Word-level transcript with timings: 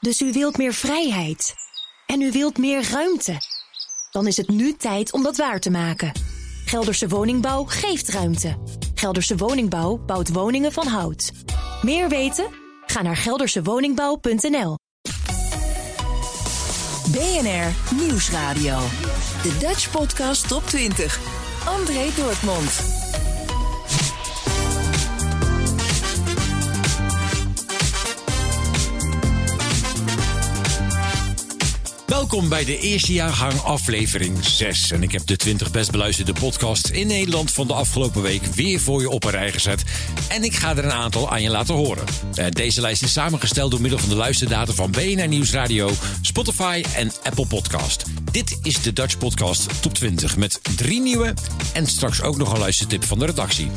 Dus 0.00 0.20
u 0.20 0.32
wilt 0.32 0.56
meer 0.56 0.74
vrijheid. 0.74 1.54
En 2.06 2.20
u 2.20 2.32
wilt 2.32 2.58
meer 2.58 2.88
ruimte. 2.90 3.36
Dan 4.10 4.26
is 4.26 4.36
het 4.36 4.48
nu 4.48 4.76
tijd 4.76 5.12
om 5.12 5.22
dat 5.22 5.36
waar 5.36 5.60
te 5.60 5.70
maken. 5.70 6.12
Gelderse 6.64 7.08
Woningbouw 7.08 7.64
geeft 7.64 8.08
ruimte. 8.08 8.58
Gelderse 8.94 9.36
Woningbouw 9.36 9.96
bouwt 9.96 10.32
woningen 10.32 10.72
van 10.72 10.86
hout. 10.86 11.32
Meer 11.82 12.08
weten? 12.08 12.46
Ga 12.86 13.02
naar 13.02 13.16
geldersewoningbouw.nl. 13.16 14.76
BNR 17.12 17.94
Nieuwsradio. 17.94 18.78
De 19.42 19.56
Dutch 19.58 19.90
Podcast 19.90 20.48
Top 20.48 20.66
20. 20.66 21.18
André 21.64 22.10
Dortmund. 22.16 22.99
Welkom 32.10 32.48
bij 32.48 32.64
de 32.64 32.78
eerste 32.78 33.12
jaargang 33.12 33.60
aflevering 33.60 34.44
6. 34.44 34.90
En 34.90 35.02
ik 35.02 35.12
heb 35.12 35.26
de 35.26 35.36
20 35.36 35.70
best 35.70 35.90
beluisterde 35.90 36.32
podcasts 36.32 36.90
in 36.90 37.06
Nederland 37.06 37.52
van 37.52 37.66
de 37.66 37.72
afgelopen 37.72 38.22
week 38.22 38.44
weer 38.44 38.80
voor 38.80 39.00
je 39.00 39.10
op 39.10 39.24
een 39.24 39.30
rij 39.30 39.52
gezet. 39.52 39.84
En 40.28 40.44
ik 40.44 40.54
ga 40.54 40.76
er 40.76 40.84
een 40.84 40.92
aantal 40.92 41.30
aan 41.30 41.42
je 41.42 41.50
laten 41.50 41.74
horen. 41.74 42.04
Eh, 42.34 42.46
deze 42.50 42.80
lijst 42.80 43.02
is 43.02 43.12
samengesteld 43.12 43.70
door 43.70 43.80
middel 43.80 43.98
van 43.98 44.08
de 44.08 44.14
luisterdata 44.14 44.72
van 44.72 44.90
BNR 44.90 45.28
Nieuwsradio, 45.28 45.90
Spotify 46.22 46.82
en 46.94 47.12
Apple 47.22 47.46
Podcast. 47.46 48.04
Dit 48.30 48.58
is 48.62 48.82
de 48.82 48.92
Dutch 48.92 49.18
Podcast 49.18 49.82
Top 49.82 49.94
20 49.94 50.36
met 50.36 50.60
drie 50.76 51.00
nieuwe 51.00 51.34
en 51.72 51.86
straks 51.86 52.22
ook 52.22 52.36
nog 52.36 52.52
een 52.52 52.58
luistertip 52.58 53.04
van 53.04 53.18
de 53.18 53.26
redactie. 53.26 53.70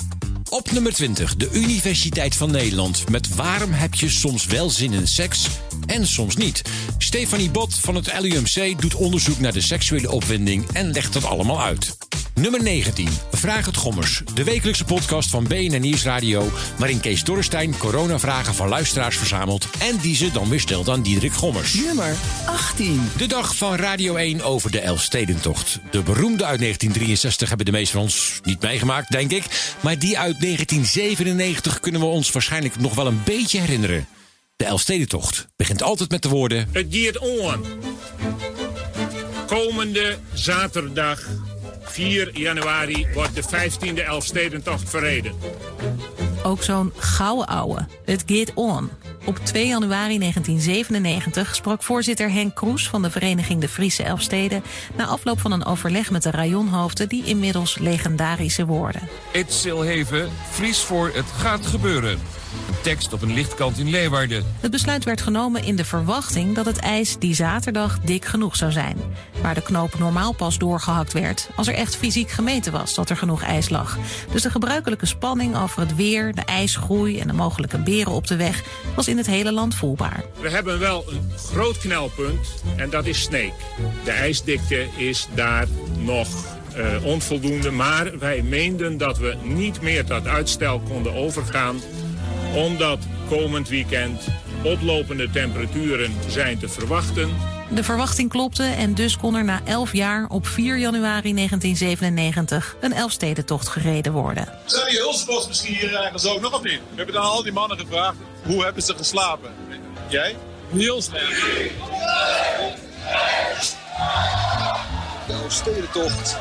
Op 0.50 0.72
nummer 0.72 0.94
20, 0.94 1.36
de 1.36 1.50
Universiteit 1.52 2.36
van 2.36 2.52
Nederland. 2.52 3.10
Met 3.10 3.36
waarom 3.36 3.72
heb 3.72 3.94
je 3.94 4.10
soms 4.10 4.46
wel 4.46 4.70
zin 4.70 4.94
in 4.94 5.08
seks 5.08 5.48
en 5.86 6.08
soms 6.08 6.36
niet? 6.36 6.62
Stefanie 6.98 7.52
Bot 7.52 7.76
van 7.76 7.96
het 7.96 8.20
LUMC 8.20 8.82
doet 8.82 8.96
onderzoek 8.96 9.40
naar 9.40 9.54
de 9.54 9.62
seksuele 9.62 10.12
opwinding 10.12 10.66
en 10.72 10.92
legt 10.92 11.14
dat 11.14 11.26
allemaal 11.26 11.62
uit. 11.62 11.98
Nummer 12.34 12.64
19. 12.64 13.10
Vraag 13.32 13.66
het 13.66 13.76
Gommers. 13.76 14.22
De 14.34 14.44
wekelijkse 14.44 14.84
podcast 14.84 15.30
van 15.30 15.44
BNN 15.44 15.82
Nieuwsradio... 15.82 16.52
waarin 16.78 17.00
Kees 17.00 17.24
Dorrestein 17.24 17.78
coronavragen 17.78 18.56
van 18.56 18.68
luisteraars 18.68 19.18
verzamelt... 19.18 19.68
en 19.80 19.98
die 19.98 20.16
ze 20.16 20.32
dan 20.32 20.50
weer 20.50 20.60
stelt 20.60 20.90
aan 20.90 21.02
Diederik 21.02 21.34
Gommers. 21.34 21.74
Nummer 21.74 22.16
18. 22.46 23.10
De 23.18 23.28
dag 23.28 23.56
van 23.56 23.76
Radio 23.76 24.16
1 24.16 24.42
over 24.42 24.72
de 24.72 24.80
Elfstedentocht. 24.80 25.80
De 25.92 26.02
beroemde 26.02 26.46
uit 26.46 26.60
1963 26.60 27.48
hebben 27.48 27.66
de 27.66 27.72
meesten 27.72 27.94
van 27.94 28.04
ons 28.04 28.40
niet 28.44 28.62
meegemaakt, 28.62 29.12
denk 29.12 29.32
ik. 29.32 29.76
Maar 29.80 30.00
die 30.00 30.20
uit 30.20 30.42
1997 30.42 31.80
kunnen 31.80 32.02
we 32.02 32.08
ons 32.08 32.32
waarschijnlijk 32.32 32.80
nog 32.80 32.96
wel 32.96 33.08
een 33.08 33.22
beetje 33.24 33.60
herinneren. 33.60 34.08
De 34.64 34.70
Elfstedentocht 34.70 35.48
begint 35.56 35.82
altijd 35.82 36.12
met 36.12 36.22
de 36.22 36.30
woorden... 36.30 36.68
Het 36.72 36.96
gaat 36.96 37.18
on. 37.18 37.66
Komende 39.48 40.18
zaterdag 40.34 41.22
4 41.82 42.40
januari 42.40 43.08
wordt 43.14 43.36
de 43.36 43.44
15e 43.44 44.06
Elfstedentocht 44.06 44.90
verreden. 44.90 45.34
Ook 46.44 46.64
zo'n 46.64 46.94
gouden 46.98 47.48
ouwe. 47.48 47.88
Het 48.06 48.24
gaat 48.26 48.52
on. 48.54 48.90
Op 49.26 49.38
2 49.38 49.68
januari 49.68 50.20
1997 50.20 51.56
sprak 51.56 51.84
voorzitter 51.84 52.32
Henk 52.32 52.56
Kroes 52.56 52.90
van 52.90 53.02
de 53.02 53.12
Vereniging 53.12 53.62
de 53.62 53.70
Friese 53.70 54.04
Elfsteden... 54.04 54.64
na 54.96 55.06
afloop 55.06 55.40
van 55.40 55.52
een 55.52 55.66
overleg 55.66 56.12
met 56.12 56.24
de 56.24 56.32
rajonhoofden 56.32 57.10
die 57.10 57.26
inmiddels 57.26 57.78
legendarische 57.78 58.66
woorden. 58.66 59.02
Het 59.32 59.54
Silheven, 59.54 60.30
Fries 60.52 60.80
voor 60.80 61.12
het 61.14 61.28
gaat 61.38 61.66
gebeuren. 61.66 62.20
Een 62.68 62.82
tekst 62.82 63.14
op 63.14 63.22
een 63.22 63.34
lichtkant 63.34 63.78
in 63.78 63.90
Leeuwarden. 63.90 64.46
Het 64.60 64.72
besluit 64.72 65.04
werd 65.04 65.22
genomen 65.22 65.64
in 65.64 65.76
de 65.76 65.86
verwachting 65.86 66.56
dat 66.56 66.66
het 66.66 66.78
ijs 66.78 67.16
die 67.20 67.36
zaterdag 67.36 68.00
dik 68.00 68.26
genoeg 68.26 68.56
zou 68.56 68.72
zijn. 68.72 68.98
Waar 69.42 69.54
de 69.54 69.62
knoop 69.62 70.00
normaal 70.00 70.34
pas 70.34 70.58
doorgehakt 70.58 71.14
werd 71.14 71.50
als 71.56 71.68
er 71.68 71.74
echt 71.74 71.96
fysiek 71.96 72.30
gemeten 72.30 72.72
was 72.72 72.96
dat 72.96 73.10
er 73.10 73.18
genoeg 73.18 73.42
ijs 73.42 73.70
lag. 73.70 73.98
Dus 74.32 74.42
de 74.42 74.50
gebruikelijke 74.50 75.06
spanning 75.06 75.58
over 75.58 75.80
het 75.80 75.96
weer, 75.96 76.34
de 76.34 76.42
ijsgroei 76.42 77.20
en 77.20 77.28
de 77.28 77.34
mogelijke 77.34 77.78
beren 77.78 78.12
op 78.12 78.28
de 78.28 78.36
weg 78.36 78.64
was 78.96 79.08
in 79.08 79.18
het 79.18 79.28
hele 79.28 79.52
land 79.52 79.76
voelbaar. 79.76 80.24
We 80.42 80.50
hebben 80.50 80.80
wel 80.80 81.06
een 81.10 81.32
groot 81.38 81.78
knelpunt 81.78 82.64
en 82.76 82.90
dat 82.90 83.06
is 83.06 83.22
Sneek. 83.22 83.54
De 84.04 84.12
ijsdikte 84.12 84.88
is 84.98 85.28
daar 85.36 85.68
nog 85.98 86.28
uh, 86.78 87.06
onvoldoende, 87.06 87.72
maar 87.72 88.20
wij 88.20 88.42
meenden 88.42 88.98
dat 88.98 89.18
we 89.18 89.36
niet 89.44 89.82
meer 89.82 90.06
tot 90.06 90.28
uitstel 90.28 90.80
konden 90.80 91.14
overgaan 91.14 91.82
omdat 92.54 93.00
komend 93.30 93.70
weekend 93.70 94.22
oplopende 94.64 95.30
temperaturen 95.30 96.14
zijn 96.28 96.60
te 96.60 96.70
verwachten. 96.70 97.30
De 97.70 97.84
verwachting 97.84 98.30
klopte 98.30 98.64
en 98.64 98.94
dus 98.94 99.18
kon 99.18 99.36
er 99.36 99.44
na 99.44 99.62
11 99.66 99.94
jaar 99.94 100.26
op 100.30 100.48
4 100.48 100.78
januari 100.78 101.34
1997 101.34 102.76
een 102.82 102.94
Elfstedentocht 102.94 103.68
gereden 103.68 104.12
worden. 104.12 104.48
Zijn 104.66 104.90
die 104.90 105.00
hulspost 105.00 105.48
misschien 105.48 105.76
hier 105.76 105.96
ergens 105.96 106.26
ook 106.26 106.42
nog 106.42 106.54
of 106.54 106.64
niet? 106.64 106.80
We 106.90 106.96
hebben 106.96 107.16
dan 107.16 107.24
al 107.24 107.44
die 107.44 107.52
mannen 107.52 107.80
gevraagd, 107.80 108.16
hoe 108.44 108.64
hebben 108.64 108.84
ze 108.84 108.96
geslapen? 108.96 109.52
Jij? 110.08 110.36
Heel 110.72 111.02
slecht. 111.02 111.42
De 115.28 115.34
Elfstedentocht 115.34 116.38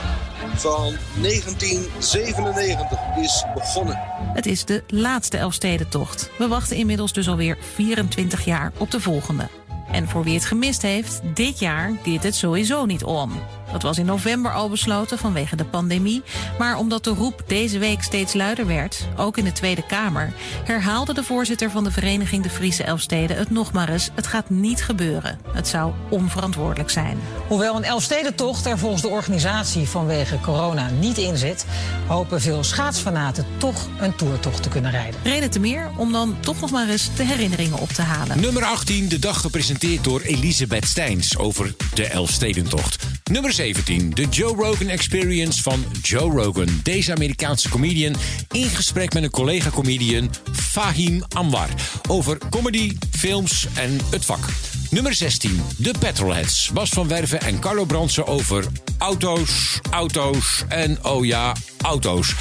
van 0.54 0.94
1997 1.20 2.98
is 3.16 3.44
begonnen. 3.54 4.00
Het 4.34 4.46
is 4.46 4.64
de 4.64 4.82
laatste 4.86 5.36
Elfstedentocht. 5.36 6.30
We 6.38 6.48
wachten 6.48 6.76
inmiddels 6.76 7.12
dus 7.12 7.28
alweer 7.28 7.58
24 7.74 8.44
jaar 8.44 8.72
op 8.78 8.90
de 8.90 9.00
volgende. 9.00 9.48
En 9.90 10.08
voor 10.08 10.24
wie 10.24 10.34
het 10.34 10.44
gemist 10.44 10.82
heeft, 10.82 11.20
dit 11.34 11.58
jaar 11.58 11.92
gaat 12.02 12.22
het 12.22 12.34
sowieso 12.34 12.84
niet 12.84 13.04
om. 13.04 13.32
Dat 13.72 13.82
was 13.82 13.98
in 13.98 14.06
november 14.06 14.52
al 14.52 14.68
besloten 14.68 15.18
vanwege 15.18 15.56
de 15.56 15.64
pandemie. 15.64 16.22
Maar 16.58 16.78
omdat 16.78 17.04
de 17.04 17.10
roep 17.10 17.42
deze 17.46 17.78
week 17.78 18.02
steeds 18.02 18.34
luider 18.34 18.66
werd, 18.66 19.08
ook 19.16 19.36
in 19.36 19.44
de 19.44 19.52
Tweede 19.52 19.86
Kamer, 19.86 20.32
herhaalde 20.64 21.14
de 21.14 21.24
voorzitter 21.24 21.70
van 21.70 21.84
de 21.84 21.90
Vereniging 21.90 22.42
de 22.42 22.50
Friese 22.50 22.84
Elfsteden 22.84 23.36
het 23.36 23.50
nog 23.50 23.72
maar 23.72 23.88
eens: 23.88 24.10
het 24.14 24.26
gaat 24.26 24.50
niet 24.50 24.82
gebeuren. 24.82 25.38
Het 25.52 25.68
zou 25.68 25.92
onverantwoordelijk 26.08 26.90
zijn. 26.90 27.18
Hoewel 27.48 27.76
een 27.76 27.84
Elfstedentocht 27.84 28.66
er 28.66 28.78
volgens 28.78 29.02
de 29.02 29.08
organisatie 29.08 29.88
vanwege 29.88 30.40
corona 30.40 30.90
niet 31.00 31.18
in 31.18 31.36
zit, 31.36 31.66
hopen 32.06 32.40
veel 32.40 32.64
schaatsfanaten 32.64 33.46
toch 33.58 33.88
een 34.00 34.14
toertocht 34.14 34.62
te 34.62 34.68
kunnen 34.68 34.90
rijden. 34.90 35.20
Reden 35.22 35.50
te 35.50 35.60
meer 35.60 35.90
om 35.96 36.12
dan 36.12 36.36
toch 36.40 36.60
nog 36.60 36.70
maar 36.70 36.88
eens 36.88 37.14
de 37.16 37.24
herinneringen 37.24 37.78
op 37.78 37.88
te 37.88 38.02
halen. 38.02 38.40
Nummer 38.40 38.64
18, 38.64 39.08
de 39.08 39.18
dag 39.18 39.40
gepresenteerd 39.40 40.04
door 40.04 40.20
Elisabeth 40.20 40.84
Steins 40.84 41.38
over 41.38 41.74
de 41.94 42.06
Elfstedentocht. 42.06 43.04
Nummer 43.30 43.52
17, 43.62 44.10
de 44.10 44.26
Joe 44.28 44.56
Rogan 44.56 44.88
Experience 44.88 45.62
van 45.62 45.84
Joe 46.02 46.30
Rogan. 46.30 46.66
Deze 46.82 47.14
Amerikaanse 47.14 47.68
comedian 47.68 48.14
in 48.50 48.68
gesprek 48.68 49.12
met 49.12 49.22
een 49.22 49.30
collega-comedian 49.30 50.30
Fahim 50.52 51.22
Anwar 51.28 51.68
over 52.08 52.38
comedy, 52.50 52.96
films 53.10 53.66
en 53.74 53.98
het 54.10 54.24
vak. 54.24 54.48
Nummer 54.90 55.14
16, 55.14 55.62
de 55.76 55.94
Petrolheads. 55.98 56.70
Bas 56.72 56.90
van 56.90 57.08
Werven 57.08 57.40
en 57.40 57.58
Carlo 57.58 57.84
Brandsen 57.84 58.26
over 58.26 58.66
auto's, 58.98 59.80
auto's 59.90 60.64
en 60.68 61.04
oh 61.04 61.24
ja, 61.24 61.56
auto's. 61.82 62.34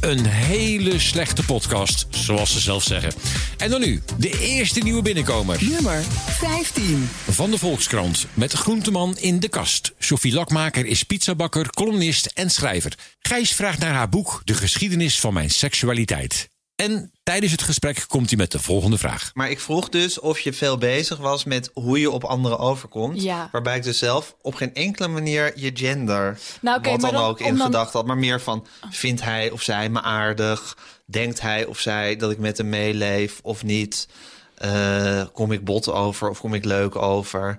Een 0.00 0.26
hele 0.26 0.98
slechte 0.98 1.44
podcast, 1.44 2.06
zoals 2.10 2.52
ze 2.52 2.60
zelf 2.60 2.82
zeggen. 2.82 3.12
En 3.56 3.70
dan 3.70 3.80
nu, 3.80 4.02
de 4.18 4.38
eerste 4.40 4.80
nieuwe 4.80 5.02
binnenkomer. 5.02 5.64
Nummer 5.64 6.02
15. 6.02 7.08
Van 7.28 7.50
de 7.50 7.58
Volkskrant, 7.58 8.26
met 8.34 8.52
Groenteman 8.52 9.16
in 9.18 9.40
de 9.40 9.48
kast. 9.48 9.92
Sophie 9.98 10.32
Lakmaker 10.32 10.86
is 10.86 11.02
pizzabakker, 11.02 11.70
columnist 11.70 12.26
en 12.26 12.50
schrijver. 12.50 12.92
Gijs 13.18 13.52
vraagt 13.52 13.78
naar 13.78 13.94
haar 13.94 14.08
boek 14.08 14.42
De 14.44 14.54
geschiedenis 14.54 15.20
van 15.20 15.34
mijn 15.34 15.50
seksualiteit. 15.50 16.50
En 16.76 17.12
tijdens 17.28 17.52
het 17.52 17.62
gesprek 17.62 18.04
komt 18.06 18.28
hij 18.28 18.38
met 18.38 18.52
de 18.52 18.58
volgende 18.58 18.98
vraag. 18.98 19.30
Maar 19.34 19.50
ik 19.50 19.60
vroeg 19.60 19.88
dus 19.88 20.20
of 20.20 20.40
je 20.40 20.52
veel 20.52 20.78
bezig 20.78 21.18
was 21.18 21.44
met 21.44 21.70
hoe 21.74 22.00
je 22.00 22.10
op 22.10 22.24
anderen 22.24 22.58
overkomt. 22.58 23.22
Ja. 23.22 23.48
Waarbij 23.52 23.76
ik 23.76 23.82
dus 23.82 23.98
zelf 23.98 24.36
op 24.42 24.54
geen 24.54 24.74
enkele 24.74 25.08
manier 25.08 25.52
je 25.58 25.70
gender, 25.74 26.38
Nou, 26.60 26.78
oké, 26.78 26.90
wat 26.90 27.00
dan, 27.00 27.12
dan- 27.12 27.24
ook, 27.24 27.40
in 27.40 27.60
gedachten 27.60 27.98
had. 27.98 28.06
Maar 28.06 28.18
meer 28.18 28.40
van, 28.40 28.66
vindt 28.90 29.22
hij 29.22 29.50
of 29.50 29.62
zij 29.62 29.88
me 29.88 30.02
aardig? 30.02 30.76
Denkt 31.04 31.40
hij 31.40 31.64
of 31.64 31.78
zij 31.78 32.16
dat 32.16 32.30
ik 32.30 32.38
met 32.38 32.56
hem 32.58 32.68
meeleef 32.68 33.40
of 33.42 33.64
niet? 33.64 34.08
Eh, 34.54 35.22
kom 35.32 35.52
ik 35.52 35.64
bot 35.64 35.90
over 35.92 36.28
of 36.28 36.40
kom 36.40 36.54
ik 36.54 36.64
leuk 36.64 36.96
over? 36.96 37.56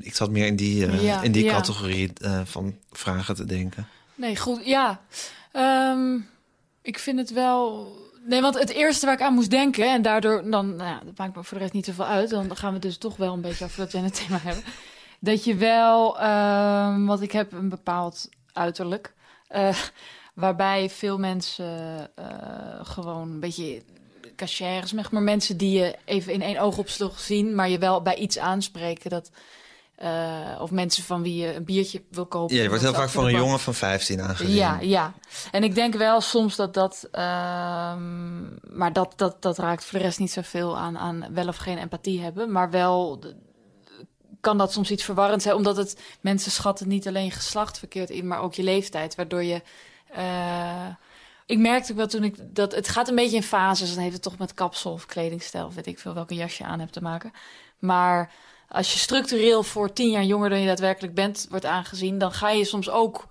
Ik 0.00 0.14
zat 0.14 0.30
meer 0.30 0.46
in 0.46 0.56
die, 0.56 0.86
eh, 0.86 1.02
Ja, 1.02 1.22
in 1.22 1.32
die 1.32 1.44
ja. 1.44 1.52
categorie 1.52 2.10
eh, 2.14 2.40
van 2.44 2.76
vragen 2.92 3.34
te 3.34 3.44
denken. 3.44 3.88
Nee, 4.14 4.36
goed. 4.36 4.60
Ja. 4.64 5.00
Ehm, 5.52 6.16
ik 6.82 6.98
vind 6.98 7.18
het 7.18 7.32
wel. 7.32 8.00
Nee, 8.24 8.40
want 8.40 8.58
het 8.58 8.70
eerste 8.70 9.06
waar 9.06 9.14
ik 9.14 9.20
aan 9.20 9.34
moest 9.34 9.50
denken, 9.50 9.92
en 9.92 10.02
daardoor 10.02 10.50
dan, 10.50 10.76
nou 10.76 10.88
ja, 10.90 11.00
dat 11.04 11.16
maakt 11.16 11.36
me 11.36 11.44
voor 11.44 11.56
de 11.56 11.62
rest 11.62 11.74
niet 11.74 11.84
zoveel 11.84 12.04
uit. 12.04 12.30
Dan 12.30 12.56
gaan 12.56 12.72
we 12.72 12.78
dus 12.78 12.98
toch 12.98 13.16
wel 13.16 13.32
een 13.32 13.40
beetje 13.40 13.64
over 13.64 13.78
dat 13.78 13.92
we 13.92 13.98
het 13.98 14.14
thema 14.14 14.38
hebben. 14.42 14.64
Dat 15.20 15.44
je 15.44 15.54
wel, 15.54 16.18
ehm, 16.18 17.04
want 17.04 17.20
ik 17.20 17.32
heb 17.32 17.52
een 17.52 17.68
bepaald 17.68 18.28
uiterlijk, 18.52 19.14
eh, 19.48 19.76
waarbij 20.34 20.90
veel 20.90 21.18
mensen 21.18 22.10
eh, 22.14 22.26
gewoon 22.82 23.30
een 23.30 23.40
beetje 23.40 23.82
cachères, 24.36 24.92
maar 24.92 25.22
mensen 25.22 25.56
die 25.56 25.78
je 25.78 25.96
even 26.04 26.32
in 26.32 26.42
één 26.42 26.58
oogopslag 26.58 27.20
zien, 27.20 27.54
maar 27.54 27.68
je 27.68 27.78
wel 27.78 28.02
bij 28.02 28.16
iets 28.16 28.38
aanspreken. 28.38 29.10
Dat, 29.10 29.30
eh, 30.02 30.60
of 30.60 30.70
mensen 30.70 31.04
van 31.04 31.22
wie 31.22 31.36
je 31.36 31.54
een 31.54 31.64
biertje 31.64 32.02
wil 32.10 32.26
kopen. 32.26 32.56
Ja, 32.56 32.62
je 32.62 32.68
wordt 32.68 32.82
heel 32.82 32.94
vaak 32.94 33.08
voor 33.08 33.24
de 33.24 33.30
een 33.32 33.36
jongen 33.36 33.60
van 33.60 33.74
15 33.74 34.20
aangezien. 34.22 34.54
Ja, 34.54 34.78
ja. 34.80 35.12
En 35.50 35.62
ik 35.64 35.74
denk 35.74 35.94
wel 35.94 36.20
soms 36.20 36.56
dat 36.56 36.74
dat. 36.74 37.08
ehm, 37.10 38.42
maar 38.76 38.92
dat, 38.92 39.12
dat, 39.16 39.42
dat 39.42 39.58
raakt 39.58 39.84
voor 39.84 39.98
de 39.98 40.04
rest 40.04 40.18
niet 40.18 40.32
zoveel 40.32 40.78
aan, 40.78 40.98
aan 40.98 41.26
wel 41.34 41.48
of 41.48 41.56
geen 41.56 41.78
empathie 41.78 42.20
hebben. 42.20 42.52
Maar 42.52 42.70
wel 42.70 43.18
kan 44.40 44.58
dat 44.58 44.72
soms 44.72 44.90
iets 44.90 45.04
verwarrend 45.04 45.42
zijn, 45.42 45.54
omdat 45.54 45.76
het 45.76 46.00
mensen 46.20 46.50
schatten 46.50 46.88
niet 46.88 47.06
alleen 47.08 47.30
geslacht 47.30 47.78
verkeerd 47.78 48.10
in, 48.10 48.26
maar 48.26 48.40
ook 48.40 48.54
je 48.54 48.62
leeftijd. 48.62 49.14
Waardoor 49.14 49.42
je. 49.44 49.62
eh, 50.12 50.86
ik 51.46 51.58
merkte 51.58 51.90
ook 51.92 51.98
wel 51.98 52.06
toen 52.06 52.24
ik 52.24 52.36
dat 52.54 52.74
het 52.74 52.88
gaat 52.88 53.08
een 53.08 53.14
beetje 53.14 53.36
in 53.36 53.42
fases. 53.42 53.90
Dan 53.94 54.02
heeft 54.02 54.12
het 54.14 54.22
toch 54.22 54.38
met 54.38 54.54
kapsel 54.54 54.92
of 54.92 55.06
kledingstijl, 55.06 55.72
weet 55.72 55.86
ik 55.86 55.98
veel 55.98 56.14
welke 56.14 56.34
jas 56.34 56.58
je 56.58 56.64
aan 56.64 56.80
hebt 56.80 56.92
te 56.92 57.02
maken. 57.02 57.32
Maar 57.78 58.30
als 58.72 58.92
je 58.92 58.98
structureel 58.98 59.62
voor 59.62 59.92
tien 59.92 60.10
jaar 60.10 60.24
jonger 60.24 60.50
dan 60.50 60.60
je 60.60 60.66
daadwerkelijk 60.66 61.14
bent 61.14 61.46
wordt 61.50 61.64
aangezien, 61.64 62.18
dan 62.18 62.32
ga 62.32 62.50
je 62.50 62.64
soms 62.64 62.90
ook 62.90 63.26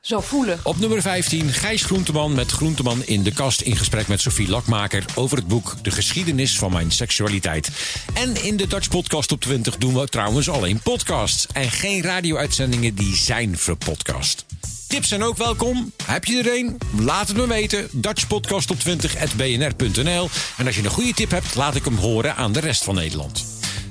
zo 0.00 0.20
voelen. 0.20 0.60
Op 0.62 0.78
nummer 0.78 1.02
15 1.02 1.48
Gijs 1.48 1.84
Groenteman 1.84 2.34
met 2.34 2.50
Groenteman 2.50 3.04
in 3.04 3.22
de 3.22 3.32
kast 3.32 3.60
in 3.60 3.76
gesprek 3.76 4.08
met 4.08 4.20
Sophie 4.20 4.48
Lakmaker 4.48 5.04
over 5.14 5.36
het 5.36 5.46
boek 5.46 5.74
De 5.82 5.90
geschiedenis 5.90 6.58
van 6.58 6.72
mijn 6.72 6.90
seksualiteit. 6.90 7.70
En 8.14 8.44
in 8.44 8.56
de 8.56 8.66
Dutch 8.66 8.88
Podcast 8.88 9.32
op 9.32 9.40
20 9.40 9.76
doen 9.76 9.94
we 9.94 10.08
trouwens 10.08 10.48
alleen 10.48 10.80
podcasts 10.82 11.46
en 11.52 11.70
geen 11.70 12.02
radio-uitzendingen 12.02 12.94
die 12.94 13.16
zijn 13.16 13.58
verpodcast. 13.58 14.44
Tips 14.88 15.08
zijn 15.08 15.22
ook 15.22 15.36
welkom. 15.36 15.92
Heb 16.04 16.24
je 16.24 16.38
er 16.38 16.58
een? 16.58 16.78
Laat 16.98 17.28
het 17.28 17.36
me 17.36 17.46
weten. 17.46 17.88
Dutchpodcast 17.92 18.70
op 18.70 18.76
20.bnr.nl. 18.76 20.28
En 20.56 20.66
als 20.66 20.76
je 20.76 20.84
een 20.84 20.90
goede 20.90 21.14
tip 21.14 21.30
hebt, 21.30 21.54
laat 21.54 21.74
ik 21.74 21.84
hem 21.84 21.96
horen 21.96 22.36
aan 22.36 22.52
de 22.52 22.60
rest 22.60 22.84
van 22.84 22.94
Nederland. 22.94 23.49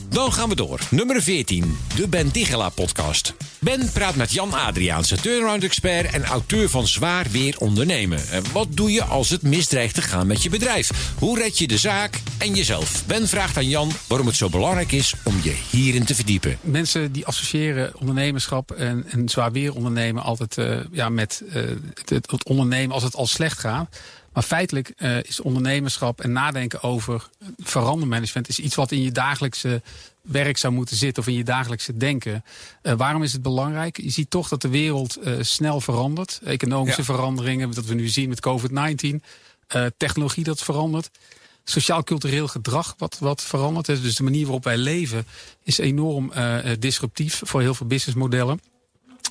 Dan 0.09 0.33
gaan 0.33 0.49
we 0.49 0.55
door. 0.55 0.79
Nummer 0.91 1.21
14, 1.21 1.77
de 1.95 2.07
Ben 2.07 2.31
Tigela 2.31 2.69
podcast. 2.69 3.33
Ben 3.59 3.91
praat 3.91 4.15
met 4.15 4.31
Jan 4.31 4.53
Adriaanse, 4.53 5.15
turnaround-expert 5.15 6.13
en 6.13 6.23
auteur 6.23 6.69
van 6.69 6.87
Zwaar 6.87 7.25
Weer 7.31 7.55
Ondernemen. 7.57 8.27
En 8.29 8.43
Wat 8.53 8.67
doe 8.71 8.91
je 8.91 9.03
als 9.03 9.29
het 9.29 9.41
misdreigt 9.41 9.95
te 9.95 10.01
gaan 10.01 10.27
met 10.27 10.43
je 10.43 10.49
bedrijf? 10.49 11.13
Hoe 11.19 11.39
red 11.39 11.57
je 11.57 11.67
de 11.67 11.77
zaak 11.77 12.21
en 12.37 12.53
jezelf? 12.53 13.05
Ben 13.05 13.27
vraagt 13.27 13.57
aan 13.57 13.69
Jan 13.69 13.91
waarom 14.07 14.27
het 14.27 14.35
zo 14.35 14.49
belangrijk 14.49 14.91
is 14.91 15.13
om 15.23 15.35
je 15.43 15.55
hierin 15.69 16.05
te 16.05 16.15
verdiepen. 16.15 16.57
Mensen 16.61 17.11
die 17.11 17.25
associëren 17.25 17.99
ondernemerschap 17.99 18.71
en, 18.71 19.05
en 19.09 19.29
zwaar 19.29 19.51
weer 19.51 19.73
ondernemen 19.73 20.23
altijd 20.23 20.57
eh, 20.57 20.77
ja, 20.91 21.09
met 21.09 21.43
eh, 21.53 21.63
het, 21.93 22.09
het 22.09 22.43
ondernemen 22.43 22.95
als 22.95 23.03
het 23.03 23.15
al 23.15 23.27
slecht 23.27 23.59
gaat. 23.59 23.97
Maar 24.33 24.43
feitelijk 24.43 24.93
eh, 24.97 25.23
is 25.23 25.41
ondernemerschap 25.41 26.21
en 26.21 26.31
nadenken 26.31 26.81
over 26.83 27.29
verandermanagement 27.57 28.49
is 28.49 28.59
iets 28.59 28.75
wat 28.75 28.91
in 28.91 29.01
je 29.01 29.11
dagelijkse 29.11 29.81
werk 30.21 30.57
zou 30.57 30.73
moeten 30.73 30.95
zitten 30.97 31.23
of 31.23 31.29
in 31.29 31.35
je 31.35 31.43
dagelijkse 31.43 31.97
denken. 31.97 32.43
Eh, 32.81 32.93
waarom 32.93 33.23
is 33.23 33.33
het 33.33 33.41
belangrijk? 33.41 34.01
Je 34.01 34.09
ziet 34.09 34.29
toch 34.29 34.47
dat 34.47 34.61
de 34.61 34.69
wereld 34.69 35.15
eh, 35.15 35.33
snel 35.39 35.81
verandert. 35.81 36.39
Economische 36.43 37.01
Ja. 37.01 37.05
veranderingen, 37.13 37.71
dat 37.71 37.85
we 37.85 37.93
nu 37.93 38.07
zien 38.07 38.29
met 38.29 38.39
COVID-19. 38.39 39.23
eh, 39.67 39.85
technologie 39.97 40.43
dat 40.43 40.63
verandert. 40.63 41.09
Sociaal-cultureel 41.63 42.47
gedrag 42.47 42.95
wat, 42.97 43.17
wat 43.19 43.41
verandert. 43.43 43.85
Dus 43.85 44.15
de 44.15 44.23
manier 44.23 44.43
waarop 44.43 44.63
wij 44.63 44.77
leven 44.77 45.25
is 45.63 45.77
enorm 45.77 46.31
disruptief 46.79 47.41
voor 47.45 47.61
heel 47.61 47.73
veel 47.73 47.87
businessmodellen. 47.87 48.61